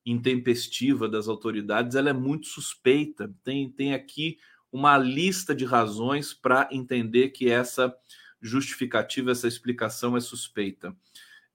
[0.05, 3.33] intempestiva das autoridades ela é muito suspeita.
[3.43, 4.37] Tem, tem aqui
[4.71, 7.95] uma lista de razões para entender que essa
[8.41, 10.95] justificativa, essa explicação é suspeita.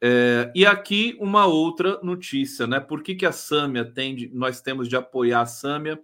[0.03, 2.81] É, e aqui uma outra notícia, né?
[2.81, 6.01] Por que, que a Sâmia tem de, nós temos de apoiar a Sâmia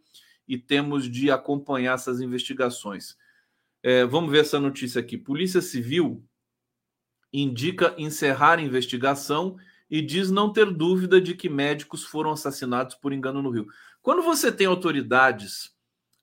[0.47, 3.17] e temos de acompanhar essas investigações?
[3.83, 5.17] É, vamos ver essa notícia aqui.
[5.17, 6.25] Polícia Civil
[7.33, 9.57] indica encerrar investigação
[9.91, 13.67] e diz não ter dúvida de que médicos foram assassinados por engano no Rio.
[14.03, 15.75] Quando você tem autoridades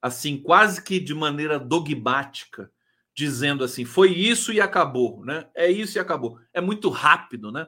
[0.01, 2.69] assim, quase que de maneira dogmática,
[3.15, 5.47] dizendo assim, foi isso e acabou, né?
[5.55, 6.39] É isso e acabou.
[6.51, 7.67] É muito rápido, né?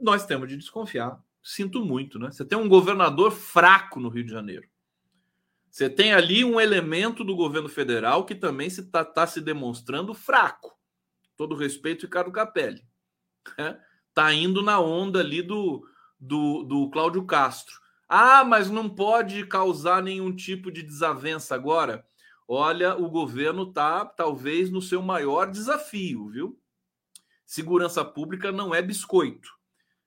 [0.00, 1.22] Nós temos de desconfiar.
[1.42, 2.30] Sinto muito, né?
[2.30, 4.66] Você tem um governador fraco no Rio de Janeiro.
[5.72, 9.40] Você tem ali um elemento do governo federal que também está se, tá, tá se
[9.40, 10.78] demonstrando fraco.
[11.34, 12.86] Todo respeito, Ricardo Capelli.
[13.56, 13.80] Né?
[14.12, 15.82] Tá indo na onda ali do,
[16.20, 17.80] do, do Cláudio Castro.
[18.06, 22.06] Ah, mas não pode causar nenhum tipo de desavença agora.
[22.46, 26.60] Olha, o governo está talvez no seu maior desafio, viu?
[27.46, 29.48] Segurança pública não é biscoito.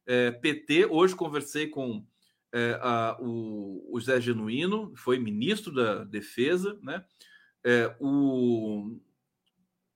[0.06, 2.06] É, PT, hoje conversei com
[2.56, 7.04] é, a, o, o Zé Genuíno, foi ministro da Defesa, né?
[7.62, 8.98] É, o,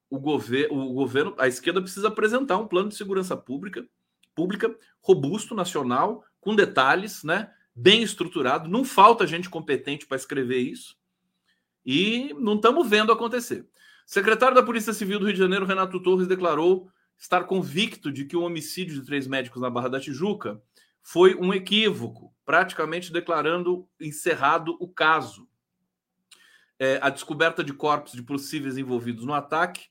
[0.10, 3.88] o, gover, o governo, a esquerda precisa apresentar um plano de segurança pública,
[4.36, 7.50] pública robusto, nacional, com detalhes, né?
[7.74, 8.68] Bem estruturado.
[8.68, 10.98] Não falta gente competente para escrever isso.
[11.86, 13.66] E não estamos vendo acontecer.
[14.06, 18.36] secretário da Polícia Civil do Rio de Janeiro, Renato Torres, declarou estar convicto de que
[18.36, 20.62] o homicídio de três médicos na Barra da Tijuca
[21.02, 25.48] foi um equívoco, praticamente declarando encerrado o caso.
[26.80, 29.86] É, a descoberta de corpos de possíveis envolvidos no ataque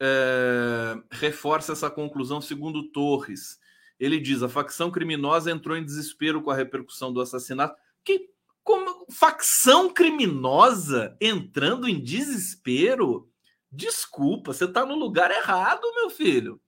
[0.00, 3.60] é, reforça essa conclusão, segundo Torres.
[3.98, 7.76] Ele diz: a facção criminosa entrou em desespero com a repercussão do assassinato.
[8.02, 8.30] Que
[8.64, 13.30] como facção criminosa entrando em desespero?
[13.70, 16.58] Desculpa, você está no lugar errado, meu filho.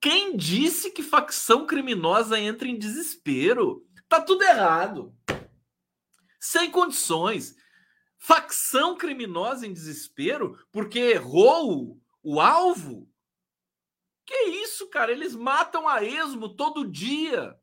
[0.00, 3.86] Quem disse que facção criminosa entra em desespero?
[4.08, 5.16] Tá tudo errado.
[6.40, 7.56] Sem condições.
[8.18, 13.10] Facção criminosa em desespero porque errou o alvo?
[14.24, 15.12] Que isso, cara?
[15.12, 17.58] Eles matam a esmo todo dia.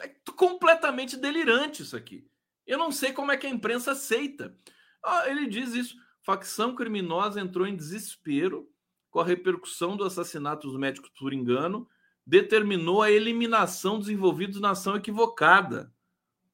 [0.00, 2.26] É completamente delirante isso aqui.
[2.66, 4.56] Eu não sei como é que a imprensa aceita.
[5.02, 5.96] Ah, ele diz isso.
[6.22, 8.70] Facção criminosa entrou em desespero
[9.10, 11.88] com a repercussão do assassinato dos médicos por engano,
[12.28, 15.90] determinou a eliminação dos envolvidos na ação equivocada.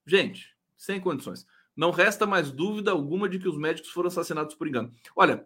[0.07, 1.45] Gente, sem condições.
[1.75, 4.93] Não resta mais dúvida alguma de que os médicos foram assassinados por engano.
[5.17, 5.45] Olha,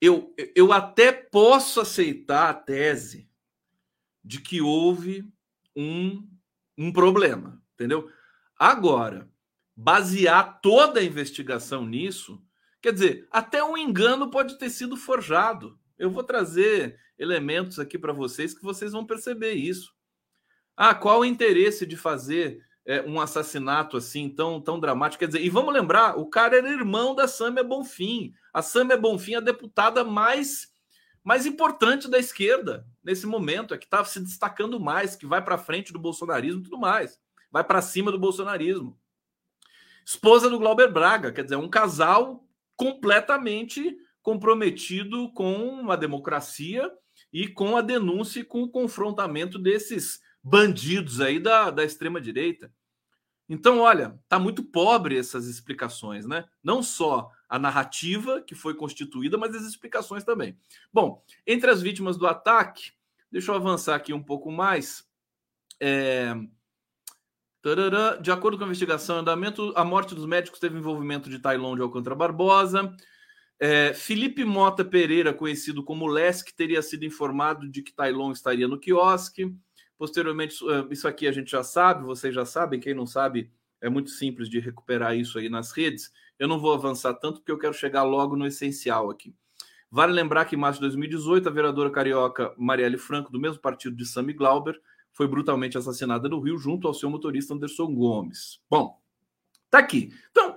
[0.00, 3.30] eu, eu até posso aceitar a tese
[4.24, 5.24] de que houve
[5.76, 6.28] um
[6.76, 8.10] um problema, entendeu?
[8.58, 9.30] Agora,
[9.74, 12.42] basear toda a investigação nisso,
[12.82, 15.78] quer dizer, até um engano pode ter sido forjado.
[15.96, 19.94] Eu vou trazer elementos aqui para vocês que vocês vão perceber isso.
[20.76, 25.20] Ah, qual o interesse de fazer é, um assassinato assim tão, tão dramático?
[25.20, 28.34] Quer dizer, e vamos lembrar, o cara era irmão da Samia Bonfim.
[28.52, 30.68] A Samia Bonfim é a deputada mais,
[31.24, 35.56] mais importante da esquerda nesse momento, é que está se destacando mais, que vai para
[35.56, 37.18] frente do bolsonarismo e tudo mais.
[37.50, 38.98] Vai para cima do bolsonarismo.
[40.04, 42.46] Esposa do Glauber Braga, quer dizer, um casal
[42.76, 46.92] completamente comprometido com a democracia
[47.36, 52.72] e com a denúncia e com o confrontamento desses bandidos aí da, da extrema-direita.
[53.46, 56.46] Então, olha, tá muito pobre essas explicações, né?
[56.64, 60.58] Não só a narrativa que foi constituída, mas as explicações também.
[60.90, 62.92] Bom, entre as vítimas do ataque,
[63.30, 65.06] deixa eu avançar aqui um pouco mais.
[65.78, 66.34] É...
[68.22, 71.82] De acordo com a investigação andamento, a morte dos médicos teve envolvimento de Tailon de
[71.82, 72.96] Alcântara Barbosa.
[73.58, 78.78] É, Felipe Mota Pereira, conhecido como Lesk, teria sido informado de que Tailon estaria no
[78.78, 79.54] quiosque.
[79.96, 83.50] Posteriormente, eh, isso aqui a gente já sabe, vocês já sabem, quem não sabe,
[83.80, 86.12] é muito simples de recuperar isso aí nas redes.
[86.38, 89.34] Eu não vou avançar tanto porque eu quero chegar logo no essencial aqui.
[89.90, 93.96] Vale lembrar que em março de 2018, a vereadora carioca Marielle Franco, do mesmo partido
[93.96, 94.78] de Sami Glauber,
[95.12, 98.60] foi brutalmente assassinada no Rio junto ao seu motorista Anderson Gomes.
[98.68, 99.00] Bom,
[99.70, 100.12] tá aqui.
[100.30, 100.55] Então,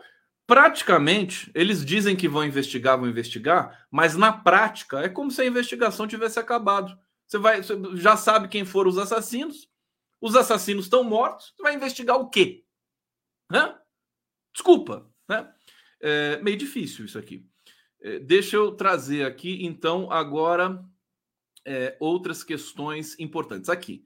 [0.49, 5.45] praticamente, eles dizem que vão investigar, vão investigar, mas na prática é como se a
[5.45, 6.97] investigação tivesse acabado.
[7.27, 9.69] Você vai, você já sabe quem foram os assassinos.
[10.19, 11.53] Os assassinos estão mortos.
[11.55, 12.65] Você vai investigar o quê?
[13.51, 13.79] Hã?
[14.51, 15.53] Desculpa, né?
[16.01, 17.45] É meio difícil isso aqui.
[18.01, 20.83] É, deixa eu trazer aqui, então, agora
[21.63, 23.69] é, outras questões importantes.
[23.69, 24.03] Aqui.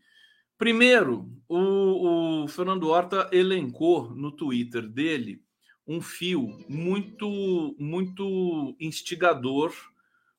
[0.58, 5.43] Primeiro, o, o Fernando Horta elencou no Twitter dele
[5.86, 9.74] um fio muito, muito instigador,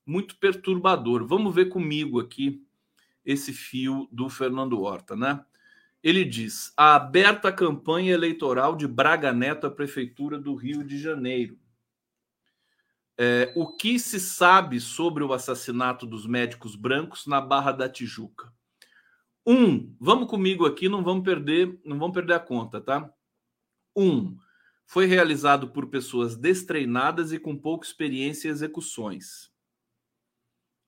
[0.07, 1.27] muito perturbador.
[1.27, 2.63] Vamos ver comigo aqui
[3.25, 5.45] esse fio do Fernando Horta, né?
[6.03, 11.59] Ele diz: a aberta campanha eleitoral de Braga Neto à Prefeitura do Rio de Janeiro.
[13.17, 18.53] É, o que se sabe sobre o assassinato dos médicos brancos na Barra da Tijuca?
[19.47, 23.09] Um, vamos comigo aqui, não vamos perder, não vamos perder a conta, tá?
[23.95, 24.37] Um,
[24.87, 29.51] foi realizado por pessoas destreinadas e com pouca experiência em execuções.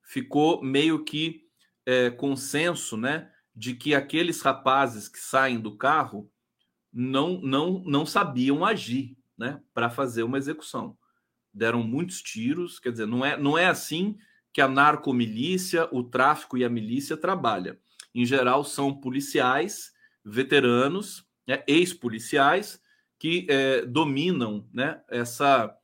[0.02, 1.46] Ficou meio que
[1.84, 6.30] é, consenso, né, de que aqueles rapazes que saem do carro
[6.92, 10.96] não não não sabiam agir, né, para fazer uma execução.
[11.52, 14.18] Deram muitos tiros, quer dizer, não é não é assim
[14.52, 17.78] que a narcomilícia, o tráfico e a milícia trabalha.
[18.14, 19.92] Em geral, são policiais,
[20.24, 22.80] veteranos, né, ex-policiais
[23.18, 25.74] que é, dominam né, essa,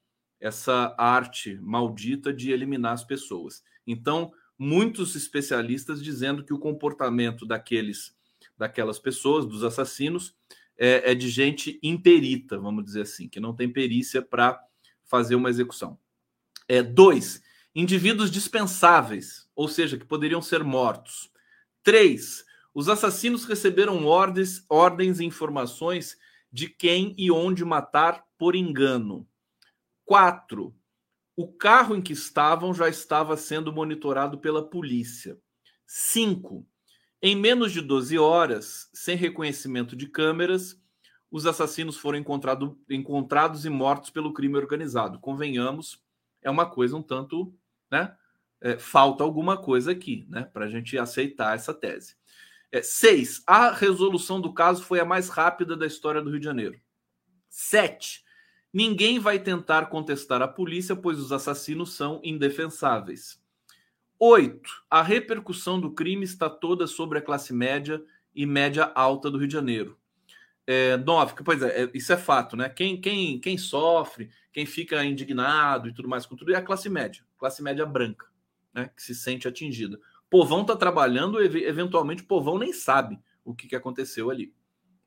[0.40, 3.62] essa arte maldita de eliminar as pessoas.
[3.86, 8.14] Então, muitos especialistas dizendo que o comportamento daqueles,
[8.56, 10.34] daquelas pessoas, dos assassinos,
[10.76, 14.60] é, é de gente imperita, vamos dizer assim, que não tem perícia para
[15.04, 15.98] fazer uma execução.
[16.68, 17.42] É, dois,
[17.74, 21.30] indivíduos dispensáveis, ou seja, que poderiam ser mortos.
[21.82, 26.16] Três, os assassinos receberam ordens, ordens e informações
[26.52, 29.26] de quem e onde matar por engano.
[30.04, 30.74] Quatro,
[31.34, 35.38] o carro em que estavam já estava sendo monitorado pela polícia.
[35.86, 36.66] Cinco,
[37.20, 40.80] em menos de 12 horas, sem reconhecimento de câmeras,
[41.30, 45.18] os assassinos foram encontrado, encontrados e mortos pelo crime organizado.
[45.18, 46.02] Convenhamos,
[46.42, 47.54] é uma coisa um tanto,
[47.90, 48.14] né?
[48.60, 50.44] É, falta alguma coisa aqui, né?
[50.44, 52.16] Para a gente aceitar essa tese.
[52.72, 56.46] É, seis, a resolução do caso foi a mais rápida da história do Rio de
[56.46, 56.80] Janeiro.
[57.48, 58.24] Sete,
[58.72, 63.38] Ninguém vai tentar contestar a polícia, pois os assassinos são indefensáveis.
[64.18, 68.02] Oito, a repercussão do crime está toda sobre a classe média
[68.34, 69.98] e média alta do Rio de Janeiro.
[70.66, 72.68] É, nove, pois é, é, isso é fato, né?
[72.70, 76.88] Quem, quem, quem sofre, quem fica indignado e tudo mais com tudo é a classe
[76.88, 78.26] média, classe média branca,
[78.72, 78.90] né?
[78.96, 80.00] Que se sente atingida.
[80.32, 84.52] Povão está trabalhando, eventualmente o povão nem sabe o que, que aconteceu ali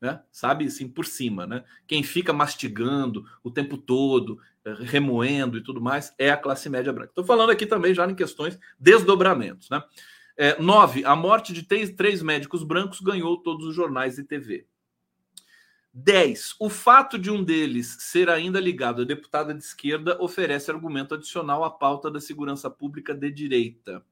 [0.06, 0.22] né?
[0.32, 1.64] Sabe, assim, por cima, né?
[1.88, 6.94] Quem fica mastigando o tempo todo, eh, remoendo e tudo mais, é a classe média
[6.94, 7.10] branca.
[7.10, 9.84] Estou falando aqui também já em questões desdobramentos, né?
[10.38, 14.68] É, nove, a morte de três, três médicos brancos ganhou todos os jornais e TV.
[15.94, 16.56] 10.
[16.60, 21.64] O fato de um deles ser ainda ligado a deputada de esquerda oferece argumento adicional
[21.64, 24.06] à pauta da segurança pública de direita.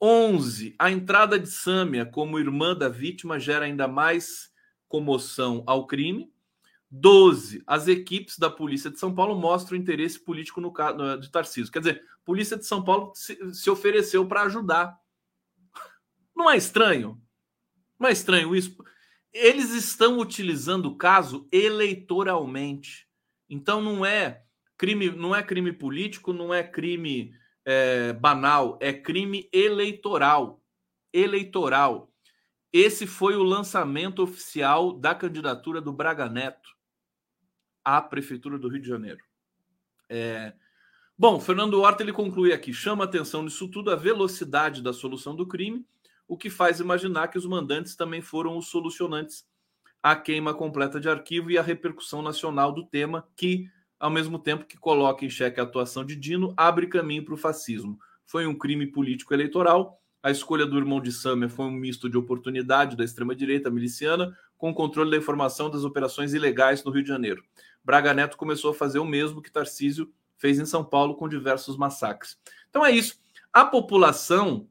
[0.00, 0.74] 11.
[0.78, 4.50] A entrada de Sâmia como irmã da vítima gera ainda mais
[4.88, 6.32] comoção ao crime.
[6.90, 7.62] 12.
[7.66, 11.72] As equipes da Polícia de São Paulo mostram interesse político no caso de Tarcísio.
[11.72, 14.98] Quer dizer, a Polícia de São Paulo se, se ofereceu para ajudar
[16.34, 17.20] Não é estranho?
[17.98, 18.76] Não é estranho isso?
[19.32, 23.06] Eles estão utilizando o caso eleitoralmente.
[23.48, 24.42] Então não é
[24.76, 27.34] crime, não é crime político, não é crime
[27.66, 30.62] é, banal, é crime eleitoral.
[31.12, 32.12] Eleitoral.
[32.72, 36.76] Esse foi o lançamento oficial da candidatura do Braga Neto
[37.84, 39.20] à Prefeitura do Rio de Janeiro.
[40.08, 40.52] É...
[41.18, 45.46] Bom, Fernando Horta ele conclui aqui: chama atenção nisso tudo a velocidade da solução do
[45.46, 45.84] crime,
[46.28, 49.44] o que faz imaginar que os mandantes também foram os solucionantes
[50.02, 53.68] à queima completa de arquivo e à repercussão nacional do tema, que,
[53.98, 57.38] ao mesmo tempo que coloca em xeque a atuação de Dino, abre caminho para o
[57.38, 57.98] fascismo.
[58.24, 62.18] Foi um crime político eleitoral a escolha do irmão de Samia foi um misto de
[62.18, 67.44] oportunidade da extrema-direita miliciana com controle da informação das operações ilegais no Rio de Janeiro.
[67.84, 71.76] Braga Neto começou a fazer o mesmo que Tarcísio fez em São Paulo com diversos
[71.76, 72.36] massacres.
[72.68, 73.20] Então é isso.
[73.52, 74.68] A população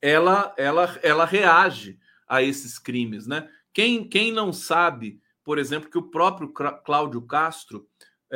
[0.00, 3.46] ela ela ela reage a esses crimes, né?
[3.70, 7.86] Quem, quem não sabe, por exemplo, que o próprio Cláudio Castro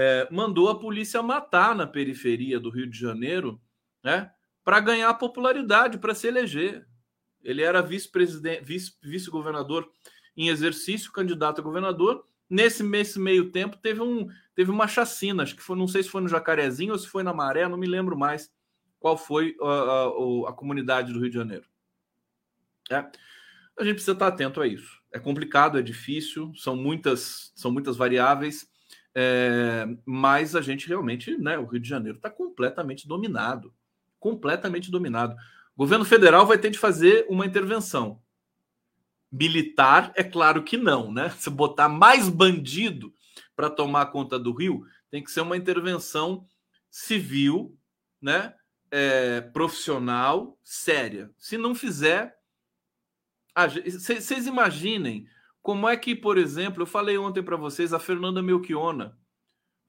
[0.00, 3.60] é, mandou a polícia matar na periferia do Rio de Janeiro,
[4.00, 4.30] né?
[4.62, 6.86] para ganhar popularidade, para se eleger.
[7.42, 8.62] Ele era vice-presidente,
[9.02, 9.90] vice-governador
[10.36, 12.24] em exercício, candidato a governador.
[12.48, 16.08] Nesse, nesse meio tempo teve, um, teve uma chacina, acho que foi, não sei se
[16.08, 18.52] foi no Jacarezinho ou se foi na Maré, não me lembro mais
[19.00, 21.66] qual foi a, a, a comunidade do Rio de Janeiro.
[22.88, 22.98] É.
[23.76, 25.02] A gente precisa estar atento a isso.
[25.12, 28.68] É complicado, é difícil, são muitas, são muitas variáveis,
[29.20, 33.72] é, mas a gente realmente, né, o Rio de Janeiro está completamente dominado
[34.18, 35.34] completamente dominado.
[35.74, 38.20] O governo federal vai ter de fazer uma intervenção.
[39.30, 41.30] Militar, é claro que não, né?
[41.38, 43.12] Se botar mais bandido
[43.54, 46.46] para tomar conta do Rio, tem que ser uma intervenção
[46.90, 47.76] civil,
[48.20, 48.54] né?
[48.90, 51.30] É, profissional, séria.
[51.36, 52.38] Se não fizer,
[53.84, 55.26] vocês imaginem
[55.62, 59.18] como é que, por exemplo, eu falei ontem para vocês a Fernanda Melchiona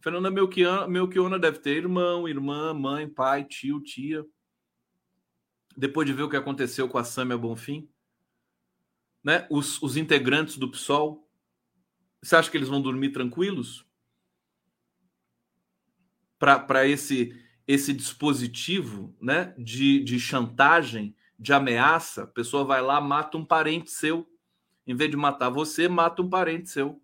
[0.02, 4.26] Fernanda Melchiona, Melchiona deve ter irmão, irmã, mãe, pai, tio, tia.
[5.76, 7.90] Depois de ver o que aconteceu com a Sâmia Bonfim,
[9.24, 9.46] né?
[9.50, 11.30] Os, os integrantes do PSOL,
[12.22, 13.86] você acha que eles vão dormir tranquilos?
[16.38, 19.54] Para esse, esse dispositivo né?
[19.58, 24.26] de, de chantagem, de ameaça, a pessoa vai lá, mata um parente seu.
[24.90, 27.00] Em vez de matar você, mata um parente seu.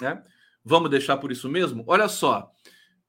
[0.00, 0.20] Né?
[0.64, 1.84] Vamos deixar por isso mesmo?
[1.86, 2.52] Olha só.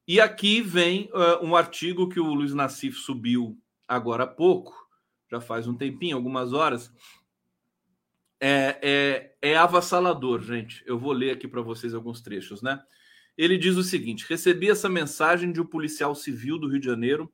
[0.07, 4.71] E aqui vem uh, um artigo que o Luiz Nassif subiu agora há pouco,
[5.32, 6.93] já faz um tempinho, algumas horas.
[8.39, 8.77] É,
[9.41, 10.84] é, é avassalador, gente.
[10.86, 12.84] Eu vou ler aqui para vocês alguns trechos, né?
[13.36, 17.34] Ele diz o seguinte: recebi essa mensagem de um policial civil do Rio de Janeiro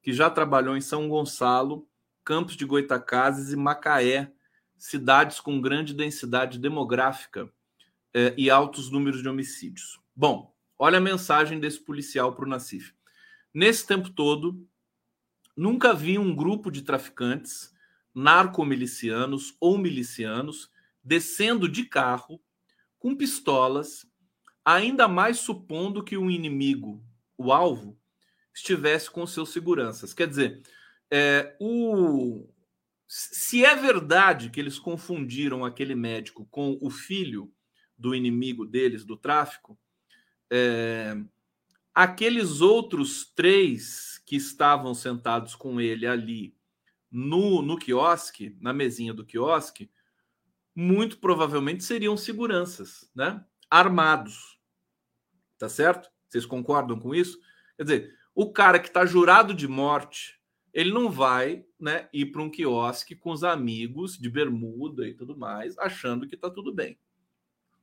[0.00, 1.88] que já trabalhou em São Gonçalo,
[2.24, 4.32] Campos de Goitacazes e Macaé,
[4.78, 7.50] cidades com grande densidade demográfica
[8.14, 10.00] é, e altos números de homicídios.
[10.14, 12.92] Bom, olha a mensagem desse policial para o Nassif.
[13.52, 14.66] Nesse tempo todo,
[15.56, 17.74] nunca vi um grupo de traficantes,
[18.14, 20.70] narcomilicianos ou milicianos,
[21.02, 22.40] descendo de carro
[22.98, 24.06] com pistolas,
[24.64, 27.02] ainda mais supondo que o inimigo,
[27.36, 27.98] o alvo,
[28.54, 30.12] estivesse com seus seguranças.
[30.12, 30.62] Quer dizer,
[31.10, 32.48] é, o...
[33.08, 37.50] se é verdade que eles confundiram aquele médico com o filho
[37.96, 39.78] do inimigo deles, do tráfico,
[40.52, 41.16] é,
[41.94, 46.54] aqueles outros três que estavam sentados com ele ali
[47.10, 49.90] no, no quiosque, na mesinha do quiosque,
[50.74, 53.42] muito provavelmente seriam seguranças, né?
[53.70, 54.60] Armados.
[55.56, 56.10] Tá certo?
[56.28, 57.40] Vocês concordam com isso?
[57.76, 60.38] Quer dizer, o cara que está jurado de morte,
[60.72, 65.36] ele não vai né, ir para um quiosque com os amigos de bermuda e tudo
[65.36, 66.98] mais, achando que está tudo bem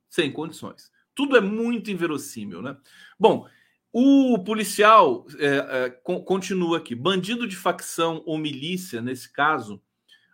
[0.08, 0.90] sem condições.
[1.14, 2.76] Tudo é muito inverossímil, né?
[3.18, 3.46] Bom,
[3.92, 6.94] o policial é, é, continua aqui.
[6.94, 9.82] Bandido de facção ou milícia, nesse caso,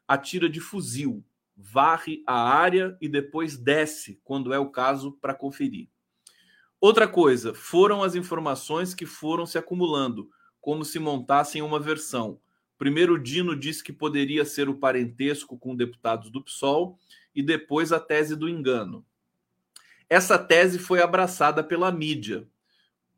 [0.07, 1.25] atira de fuzil,
[1.57, 5.89] varre a área e depois desce, quando é o caso, para conferir.
[6.81, 10.29] Outra coisa, foram as informações que foram se acumulando,
[10.61, 12.41] como se montassem uma versão.
[12.83, 16.99] Primeiro, Dino disse que poderia ser o parentesco com deputados do PSOL,
[17.33, 19.07] e depois a tese do engano.
[20.11, 22.41] Essa tese foi abraçada pela mídia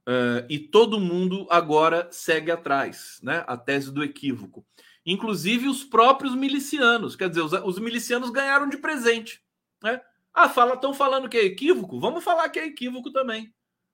[0.06, 3.42] uh, e todo mundo agora segue atrás, né?
[3.46, 4.66] A tese do equívoco.
[5.06, 9.42] Inclusive os próprios milicianos, quer dizer, os, os milicianos ganharam de presente,
[9.82, 9.98] né?
[10.34, 11.98] Ah, fala, estão falando que é equívoco?
[11.98, 13.50] Vamos falar que é equívoco também.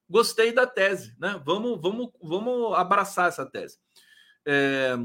[0.09, 1.41] Gostei da tese, né?
[1.45, 3.79] Vamos, vamos, vamos abraçar essa tese.
[4.45, 4.99] É...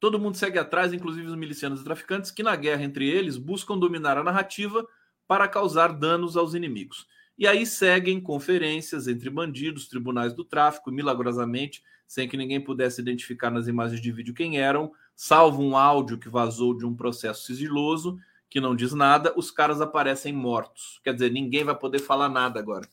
[0.00, 3.78] todo mundo segue atrás, inclusive os milicianos e traficantes, que na guerra entre eles buscam
[3.78, 4.84] dominar a narrativa
[5.28, 7.06] para causar danos aos inimigos.
[7.38, 13.50] E aí seguem conferências entre bandidos, tribunais do tráfico, milagrosamente, sem que ninguém pudesse identificar
[13.50, 18.18] nas imagens de vídeo quem eram, salvo um áudio que vazou de um processo sigiloso,
[18.48, 21.00] que não diz nada, os caras aparecem mortos.
[21.04, 22.88] Quer dizer, ninguém vai poder falar nada agora.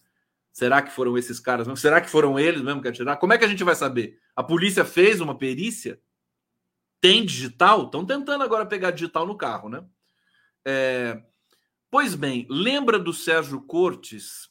[0.51, 1.77] Será que foram esses caras mesmo?
[1.77, 3.19] Será que foram eles mesmo que atiraram?
[3.19, 4.19] Como é que a gente vai saber?
[4.35, 5.99] A polícia fez uma perícia?
[6.99, 7.85] Tem digital?
[7.85, 9.85] Estão tentando agora pegar digital no carro, né?
[10.65, 11.21] É...
[11.89, 14.49] Pois bem, lembra do Sérgio Cortes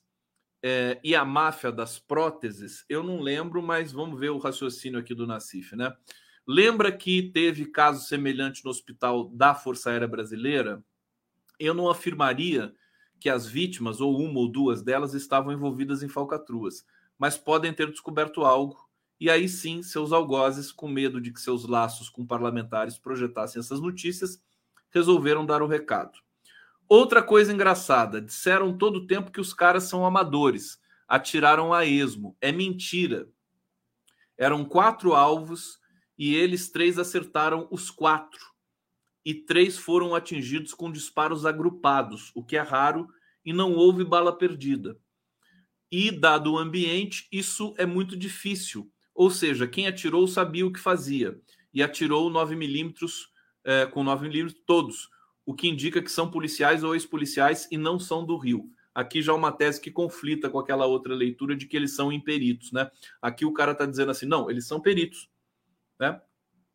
[0.63, 2.85] é, e a máfia das próteses?
[2.89, 5.95] Eu não lembro, mas vamos ver o raciocínio aqui do Nacif, né?
[6.49, 10.83] Lembra que teve caso semelhante no hospital da Força Aérea Brasileira?
[11.59, 12.73] Eu não afirmaria
[13.21, 16.85] que as vítimas, ou uma ou duas delas, estavam envolvidas em falcatruas,
[17.19, 18.86] mas podem ter descoberto algo.
[19.19, 23.81] E aí sim, seus algozes, com medo de que seus laços com parlamentares projetassem essas
[23.81, 24.43] notícias,
[24.91, 26.19] resolveram dar o recado.
[26.89, 32.37] Outra coisa engraçada, disseram todo o tempo que os caras são amadores, atiraram a esmo.
[32.41, 33.29] É mentira.
[34.37, 35.81] Eram quatro alvos
[36.19, 38.55] e eles três acertaram os quatro.
[39.25, 43.09] E três foram atingidos com disparos agrupados, o que é raro,
[43.45, 44.97] e não houve bala perdida.
[45.91, 48.91] E, dado o ambiente, isso é muito difícil.
[49.17, 51.41] Ou seja, quem atirou sabia o que fazia
[51.73, 52.95] e atirou 9mm
[53.65, 55.09] é, com 9mm todos
[55.45, 58.69] o que indica que são policiais ou ex-policiais e não são do Rio.
[58.95, 62.11] Aqui já é uma tese que conflita com aquela outra leitura de que eles são
[62.11, 62.91] imperitos, né?
[63.23, 65.31] Aqui o cara está dizendo assim, não, eles são peritos,
[65.99, 66.21] né?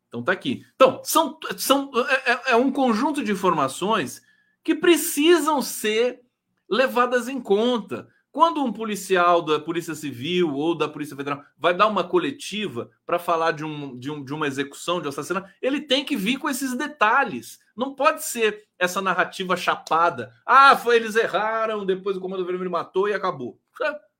[0.08, 0.64] Então tá aqui.
[0.74, 4.22] Então, são, são, é, é, é um conjunto de informações
[4.64, 6.20] que precisam ser
[6.68, 8.08] levadas em conta.
[8.32, 13.18] Quando um policial da Polícia Civil ou da Polícia Federal vai dar uma coletiva para
[13.18, 16.38] falar de, um, de, um, de uma execução, de um assassinato, ele tem que vir
[16.38, 17.60] com esses detalhes.
[17.76, 20.32] Não pode ser essa narrativa chapada.
[20.46, 23.60] Ah, foi eles erraram, depois o Comando Vermelho matou e acabou.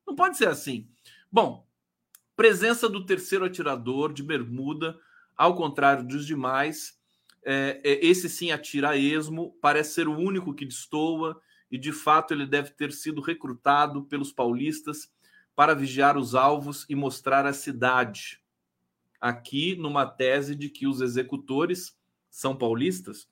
[0.06, 0.86] Não pode ser assim.
[1.30, 1.66] Bom,
[2.36, 4.94] presença do terceiro atirador de bermuda,
[5.34, 6.98] ao contrário dos demais,
[7.42, 11.40] é, é, esse sim atira a esmo, parece ser o único que destoa
[11.72, 15.10] e de fato ele deve ter sido recrutado pelos paulistas
[15.56, 18.42] para vigiar os alvos e mostrar a cidade.
[19.18, 21.98] Aqui, numa tese de que os executores
[22.28, 23.26] são paulistas,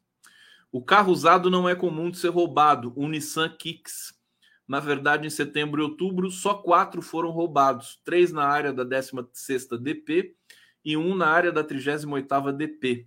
[0.72, 4.18] o carro usado não é comum de ser roubado, o Nissan Kicks.
[4.66, 9.68] Na verdade, em setembro e outubro, só quatro foram roubados: três na área da 16
[9.80, 10.36] DP
[10.84, 13.06] e um na área da 38 DP.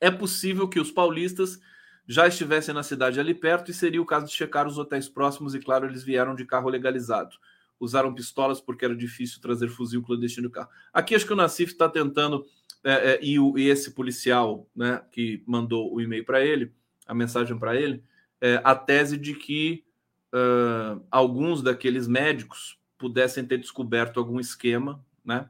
[0.00, 1.60] É possível que os paulistas
[2.08, 5.54] já estivessem na cidade ali perto e seria o caso de checar os hotéis próximos
[5.54, 7.36] e, claro, eles vieram de carro legalizado.
[7.78, 10.70] Usaram pistolas porque era difícil trazer fuzil clandestino do carro.
[10.90, 12.46] Aqui acho que o Nassif está tentando,
[12.82, 16.72] é, é, e, o, e, esse policial né, que mandou o e-mail para ele,
[17.06, 18.02] a mensagem para ele,
[18.40, 19.84] é, a tese de que
[20.32, 25.48] uh, alguns daqueles médicos pudessem ter descoberto algum esquema né,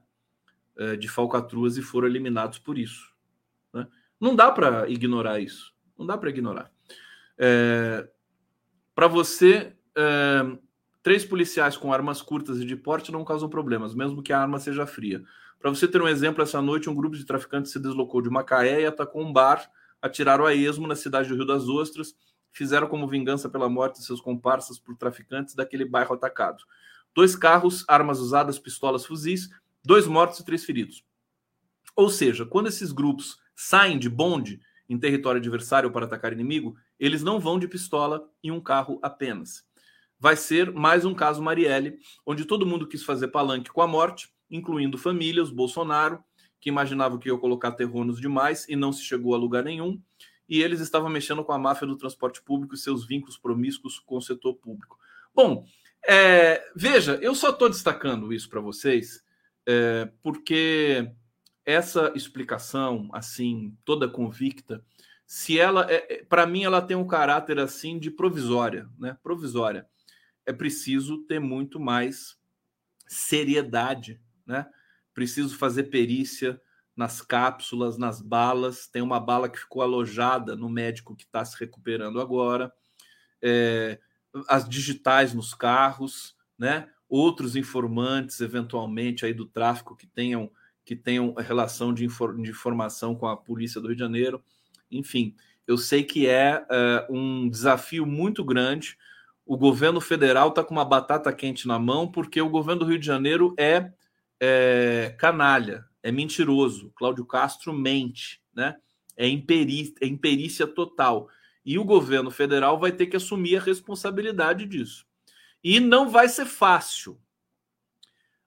[0.98, 3.12] de falcatruas e foram eliminados por isso.
[3.72, 3.86] Né?
[4.20, 5.72] Não dá para ignorar isso.
[5.99, 6.70] Não dá para ignorar.
[7.36, 8.09] É,
[8.94, 10.59] para você, é,
[11.03, 14.59] três policiais com armas curtas e de porte não causam problemas, mesmo que a arma
[14.59, 15.24] seja fria.
[15.59, 18.82] Para você ter um exemplo, essa noite um grupo de traficantes se deslocou de Macaé
[18.82, 19.68] e atacou um bar,
[20.01, 22.14] atiraram a esmo na cidade do Rio das Ostras,
[22.53, 26.62] fizeram como vingança pela morte de seus comparsas por traficantes daquele bairro atacado.
[27.14, 29.51] Dois carros, armas usadas, pistolas, fuzis,
[29.84, 31.05] dois mortos e três feridos.
[31.96, 37.22] Ou seja, quando esses grupos saem de bonde, em território adversário para atacar inimigo, eles
[37.22, 39.64] não vão de pistola em um carro apenas.
[40.18, 44.30] Vai ser mais um caso Marielle, onde todo mundo quis fazer palanque com a morte,
[44.51, 46.22] incluindo família, os Bolsonaro,
[46.61, 50.01] que imaginavam que ia colocar terronos demais e não se chegou a lugar nenhum,
[50.49, 54.16] e eles estavam mexendo com a máfia do transporte público e seus vínculos promíscuos com
[54.16, 54.99] o setor público.
[55.34, 55.64] Bom,
[56.07, 59.22] é, veja, eu só estou destacando isso para vocês
[59.66, 61.12] é, porque
[61.69, 64.83] essa explicação, assim, toda convicta,
[65.27, 69.19] se ela, é, é para mim, ela tem um caráter assim de provisória, né?
[69.23, 69.87] Provisória.
[70.47, 72.39] É preciso ter muito mais
[73.07, 74.66] seriedade, né?
[75.12, 76.59] Preciso fazer perícia
[76.97, 78.87] nas cápsulas, nas balas.
[78.87, 82.73] Tem uma bala que ficou alojada no médico que está se recuperando agora.
[83.43, 84.01] É,
[84.49, 86.89] as digitais nos carros, né?
[87.07, 90.51] Outros informantes, eventualmente, aí do tráfico que tenham
[90.89, 94.43] que tenham relação de, infor de informação com a polícia do Rio de Janeiro.
[94.91, 95.36] Enfim,
[95.66, 98.97] eu sei que é uh, um desafio muito grande.
[99.45, 102.99] O governo federal está com uma batata quente na mão, porque o governo do Rio
[102.99, 103.93] de Janeiro é,
[104.41, 106.91] é canalha, é mentiroso.
[106.97, 108.74] Cláudio Castro mente, né?
[109.14, 111.28] É, imperi é imperícia total.
[111.66, 115.05] E o governo federal vai ter que assumir a responsabilidade disso.
[115.62, 117.20] E não vai ser fácil.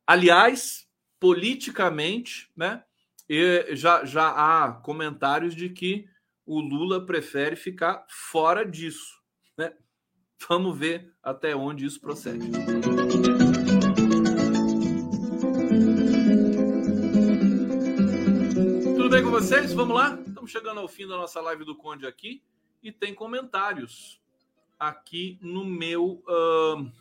[0.07, 0.89] Aliás,
[1.21, 2.83] politicamente, né,
[3.73, 6.09] já, já há comentários de que
[6.43, 9.21] o Lula prefere ficar fora disso.
[9.55, 9.71] Né?
[10.49, 12.49] Vamos ver até onde isso procede.
[18.95, 19.73] Tudo bem com vocês?
[19.73, 20.19] Vamos lá?
[20.27, 22.41] Estamos chegando ao fim da nossa live do Conde aqui
[22.81, 24.19] e tem comentários
[24.79, 26.91] aqui no meu uh,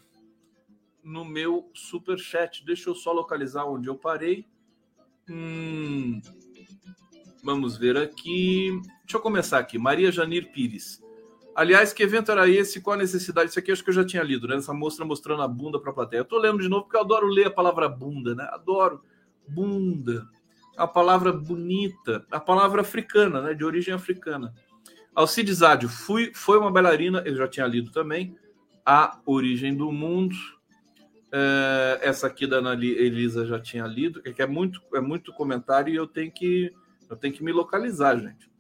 [1.03, 2.65] no meu super chat.
[2.65, 4.47] Deixa eu só localizar onde eu parei.
[5.29, 6.21] Hum,
[7.43, 8.81] vamos ver aqui.
[9.03, 9.79] Deixa eu começar aqui.
[9.79, 11.03] Maria Janir Pires.
[11.55, 12.81] Aliás, que evento era esse?
[12.81, 13.51] Qual a necessidade?
[13.51, 14.57] Isso aqui acho que eu já tinha lido, né?
[14.57, 16.21] Essa moça mostrando a bunda para a plateia.
[16.21, 18.49] Eu tô lendo de novo porque eu adoro ler a palavra bunda, né?
[18.51, 19.03] Adoro.
[19.49, 20.29] Bunda.
[20.77, 22.25] A palavra bonita.
[22.31, 23.55] A palavra africana, né?
[23.55, 24.55] De origem africana.
[25.15, 28.37] Alcides Ádio, fui, foi uma bailarina, eu já tinha lido também.
[28.87, 30.35] A Origem do Mundo.
[31.33, 35.93] É, essa aqui da Ana Elisa já tinha lido, que é muito, é muito comentário
[35.93, 36.75] e eu tenho que,
[37.09, 38.51] eu tenho que me localizar, gente.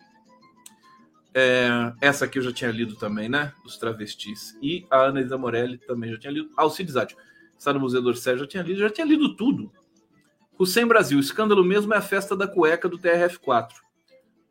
[1.32, 3.52] É, essa aqui eu já tinha lido também, né?
[3.62, 4.56] Dos travestis.
[4.60, 6.50] E a Ana Elisa Morelli também já tinha lido.
[6.56, 7.16] Alcides Ádio,
[7.58, 9.72] está no Museu d'Orsay, já tinha lido, já tinha lido tudo.
[10.58, 13.70] Hussein Brasil, o escândalo mesmo é a festa da cueca do TRF4.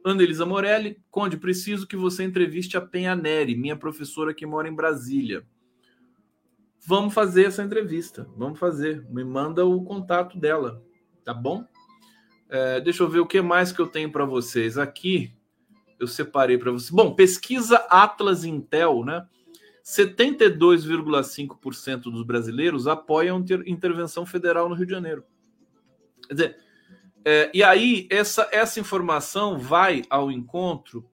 [0.03, 4.67] Ana Elisa Morelli, Conde, preciso que você entreviste a Penha Neri, minha professora que mora
[4.67, 5.45] em Brasília.
[6.85, 9.05] Vamos fazer essa entrevista, vamos fazer.
[9.09, 10.83] Me manda o contato dela,
[11.23, 11.63] tá bom?
[12.49, 15.31] É, deixa eu ver o que mais que eu tenho para vocês aqui
[15.99, 16.91] eu separei para você.
[16.91, 19.27] Bom, pesquisa Atlas Intel, né?
[19.83, 25.25] 72,5% dos brasileiros apoiam intervenção federal no Rio de Janeiro.
[26.27, 26.57] Quer dizer,
[27.25, 31.05] é, e aí essa, essa informação vai ao encontro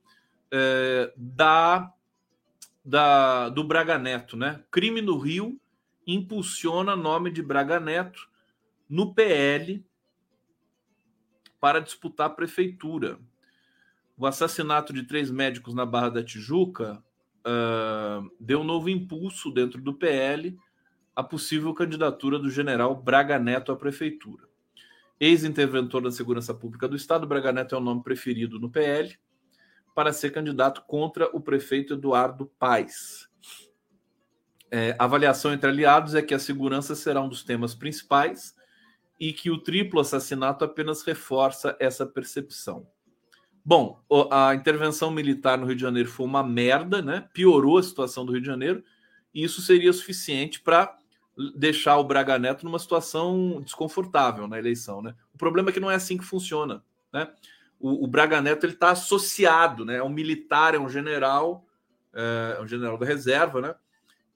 [0.53, 1.93] é, da,
[2.87, 4.63] da do Braga Neto, né?
[4.71, 5.61] Crime no Rio
[6.07, 8.29] impulsiona nome de Braga Neto
[8.89, 9.85] no PL
[11.61, 13.19] para disputar a prefeitura
[14.17, 17.03] o assassinato de três médicos na Barra da Tijuca
[17.47, 20.59] uh, deu um novo impulso dentro do PL
[21.15, 24.45] à possível candidatura do general Braga Neto à prefeitura.
[25.21, 29.15] Ex-interventor da Segurança Pública do Estado, Braga Neto é o nome preferido no PL
[29.97, 33.31] para ser candidato contra o prefeito Eduardo Paes.
[34.71, 38.55] É, a avaliação entre aliados é que a segurança será um dos temas principais
[39.19, 42.87] e que o triplo assassinato apenas reforça essa percepção.
[43.65, 43.99] Bom,
[44.31, 47.27] a intervenção militar no Rio de Janeiro foi uma merda, né?
[47.33, 48.85] Piorou a situação do Rio de Janeiro,
[49.33, 50.95] e isso seria suficiente para
[51.57, 55.15] deixar o Braga Neto numa situação desconfortável na eleição, né?
[55.33, 57.33] O problema é que não é assim que funciona, né?
[57.79, 59.97] O, o Braga Neto ele está associado, né?
[59.97, 61.67] É um militar, é um general,
[62.13, 63.75] é, um general da reserva, né?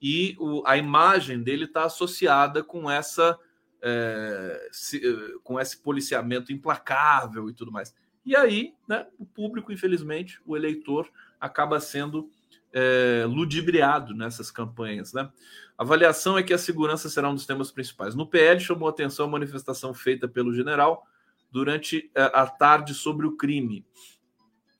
[0.01, 3.37] E o, a imagem dele está associada com essa
[3.81, 5.01] é, se,
[5.43, 7.95] com esse policiamento implacável e tudo mais.
[8.25, 12.29] E aí, né, o público, infelizmente, o eleitor, acaba sendo
[12.71, 15.11] é, ludibriado nessas campanhas.
[15.11, 15.29] Né?
[15.77, 18.13] A avaliação é que a segurança será um dos temas principais.
[18.13, 21.05] No PL, chamou atenção a manifestação feita pelo general
[21.51, 23.85] durante é, a tarde sobre o crime.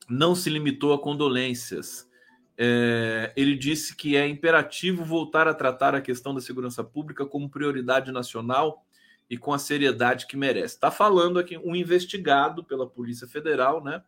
[0.10, 2.10] Não se limitou a condolências.
[2.58, 7.50] É, ele disse que é imperativo voltar a tratar a questão da segurança pública como
[7.50, 8.86] prioridade nacional
[9.30, 10.76] e com a seriedade que merece.
[10.76, 14.04] Está falando aqui um investigado pela Polícia Federal, né?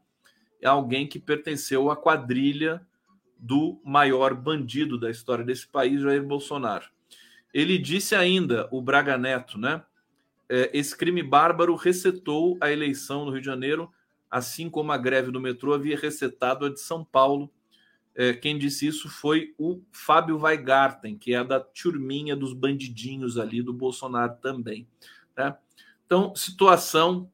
[0.62, 2.86] É alguém que pertenceu à quadrilha
[3.38, 6.86] do maior bandido da história desse país, Jair Bolsonaro.
[7.54, 9.84] Ele disse ainda, o Braga Neto, né?
[10.50, 13.92] É, esse crime bárbaro resetou a eleição no Rio de Janeiro,
[14.30, 17.52] assim como a greve do metrô havia resetado a de São Paulo.
[18.16, 23.62] É, quem disse isso foi o Fábio Weigarten, que é da turminha dos bandidinhos ali
[23.62, 24.88] do Bolsonaro também.
[25.36, 25.56] Né?
[26.06, 27.32] Então, situação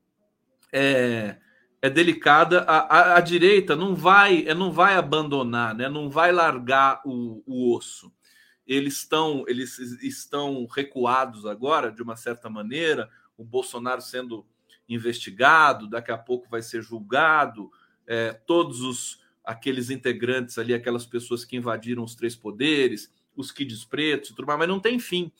[0.71, 1.37] é,
[1.81, 2.61] é delicada.
[2.61, 5.89] A, a, a, direita não vai, não vai abandonar, né?
[5.89, 8.11] não vai largar o, o osso.
[8.69, 13.09] Eles estão, eles estão recuados agora, de uma certa maneira.
[13.37, 14.45] O Bolsonaro sendo
[14.87, 17.71] investigado, daqui a pouco vai ser julgado.
[18.07, 23.83] É, todos os aqueles integrantes ali, aquelas pessoas que invadiram os três poderes, os kids
[23.83, 25.31] pretos tudo mais, mas não tem fim.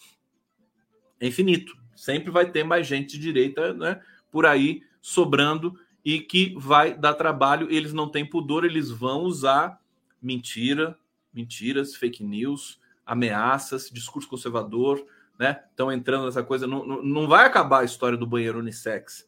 [1.19, 4.01] É infinito sempre vai ter mais gente de direita né,
[4.31, 7.67] por aí sobrando e que vai dar trabalho.
[7.69, 9.81] Eles não têm pudor, eles vão usar
[10.21, 10.97] mentira,
[11.33, 12.79] mentiras, fake news,
[13.09, 15.03] ameaças, discurso conservador,
[15.37, 15.63] né?
[15.71, 16.67] Estão entrando nessa coisa.
[16.67, 19.27] Não, não, vai acabar a história do banheiro unissex.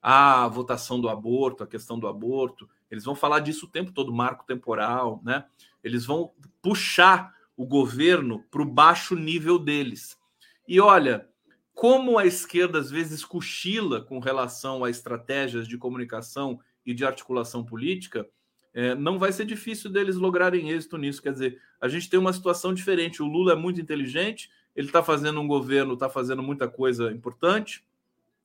[0.00, 4.12] A votação do aborto, a questão do aborto, Eles vão falar disso o tempo todo,
[4.12, 5.44] marco temporal, né?
[5.82, 10.16] Eles vão puxar o governo para o baixo nível deles.
[10.68, 11.28] E olha,
[11.74, 17.64] como a esquerda às vezes cochila com relação a estratégias de comunicação e de articulação
[17.64, 18.24] política,
[18.76, 21.22] é, não vai ser difícil deles lograrem êxito nisso.
[21.22, 23.22] Quer dizer, a gente tem uma situação diferente.
[23.22, 27.82] O Lula é muito inteligente, ele está fazendo um governo, está fazendo muita coisa importante,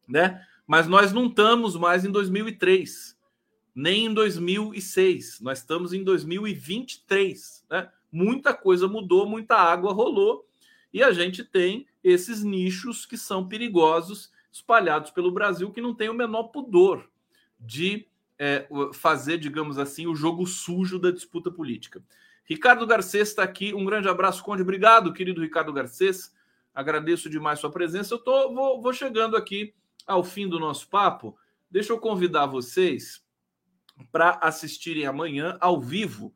[0.08, 0.42] né?
[0.66, 3.20] Mas nós não estamos mais em 2003,
[3.76, 5.42] nem em 2006.
[5.42, 7.90] Nós estamos em 2023, né?
[8.10, 10.48] Muita coisa mudou, muita água rolou
[10.94, 16.08] e a gente tem esses nichos que são perigosos espalhados pelo Brasil que não tem
[16.08, 17.10] o menor pudor
[17.60, 18.08] de
[18.44, 22.04] é, fazer, digamos assim, o jogo sujo da disputa política.
[22.44, 23.72] Ricardo Garcês está aqui.
[23.72, 24.64] Um grande abraço, Conde.
[24.64, 26.34] Obrigado, querido Ricardo Garcês.
[26.74, 28.16] Agradeço demais sua presença.
[28.16, 29.76] Eu tô, vou, vou chegando aqui
[30.08, 31.38] ao fim do nosso papo.
[31.70, 33.24] Deixa eu convidar vocês
[34.12, 36.34] para assistirem amanhã, ao vivo,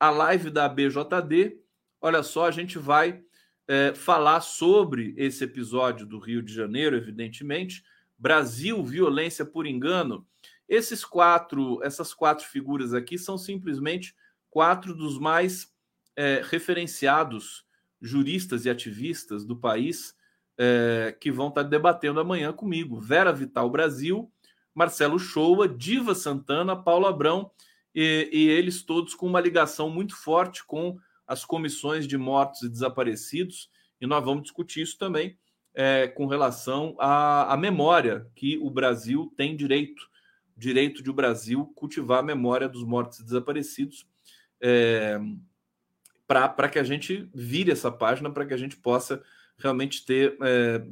[0.00, 1.60] a live da BJD.
[2.00, 3.22] Olha só, a gente vai
[3.68, 7.84] é, falar sobre esse episódio do Rio de Janeiro, evidentemente.
[8.18, 10.26] Brasil, violência por engano.
[10.72, 14.16] Esses quatro, essas quatro figuras aqui são simplesmente
[14.48, 15.70] quatro dos mais
[16.16, 17.66] é, referenciados
[18.00, 20.16] juristas e ativistas do país
[20.56, 22.98] é, que vão estar debatendo amanhã comigo.
[22.98, 24.32] Vera Vital Brasil,
[24.74, 27.50] Marcelo Shoa, Diva Santana, Paulo Abrão,
[27.94, 30.96] e, e eles todos com uma ligação muito forte com
[31.26, 33.70] as comissões de mortos e desaparecidos,
[34.00, 35.36] e nós vamos discutir isso também
[35.74, 40.10] é, com relação à, à, memória que o Brasil tem direito,
[40.62, 44.06] direito de o Brasil cultivar a memória dos mortos e desaparecidos,
[44.60, 45.18] é,
[46.24, 49.20] para que a gente vire essa página, para que a gente possa
[49.58, 50.86] realmente ter é,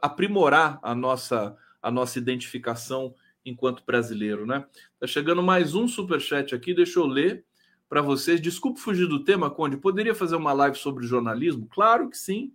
[0.00, 4.64] aprimorar a nossa a nossa identificação enquanto brasileiro, né?
[4.98, 7.44] Tá chegando mais um super chat aqui, deixa eu ler
[7.86, 8.40] para vocês.
[8.40, 9.76] Desculpe fugir do tema, Conde.
[9.76, 11.66] Poderia fazer uma live sobre jornalismo?
[11.66, 12.54] Claro que sim.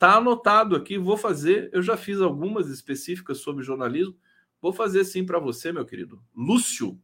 [0.00, 1.70] Tá anotado aqui, vou fazer.
[1.72, 4.16] Eu já fiz algumas específicas sobre jornalismo.
[4.60, 6.20] Vou fazer sim para você, meu querido.
[6.34, 6.98] Lúcio.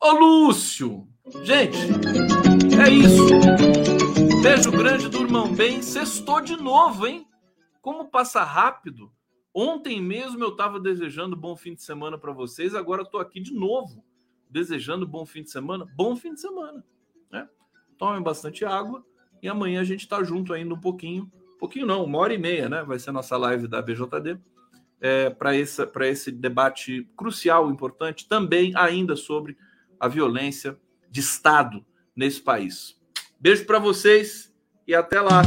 [0.00, 1.08] Ô, Lúcio!
[1.42, 1.78] Gente,
[2.78, 3.26] é isso.
[4.42, 5.82] Beijo grande, durmam bem.
[5.82, 7.26] Sextou de novo, hein?
[7.80, 9.12] Como passa rápido.
[9.54, 13.54] Ontem mesmo eu estava desejando bom fim de semana para vocês, agora estou aqui de
[13.54, 14.04] novo
[14.50, 15.86] desejando bom fim de semana.
[15.94, 16.84] Bom fim de semana.
[17.30, 17.48] Né?
[17.98, 19.04] Tomem bastante água
[19.42, 21.30] e amanhã a gente está junto ainda um pouquinho.
[21.54, 22.82] Um pouquinho não, uma hora e meia, né?
[22.82, 24.38] Vai ser nossa live da BJD
[25.00, 29.56] é, para esse, debate crucial, importante, também ainda sobre
[29.98, 30.76] a violência
[31.10, 31.84] de Estado
[32.14, 32.96] nesse país.
[33.38, 34.52] Beijo para vocês
[34.86, 35.42] e até lá.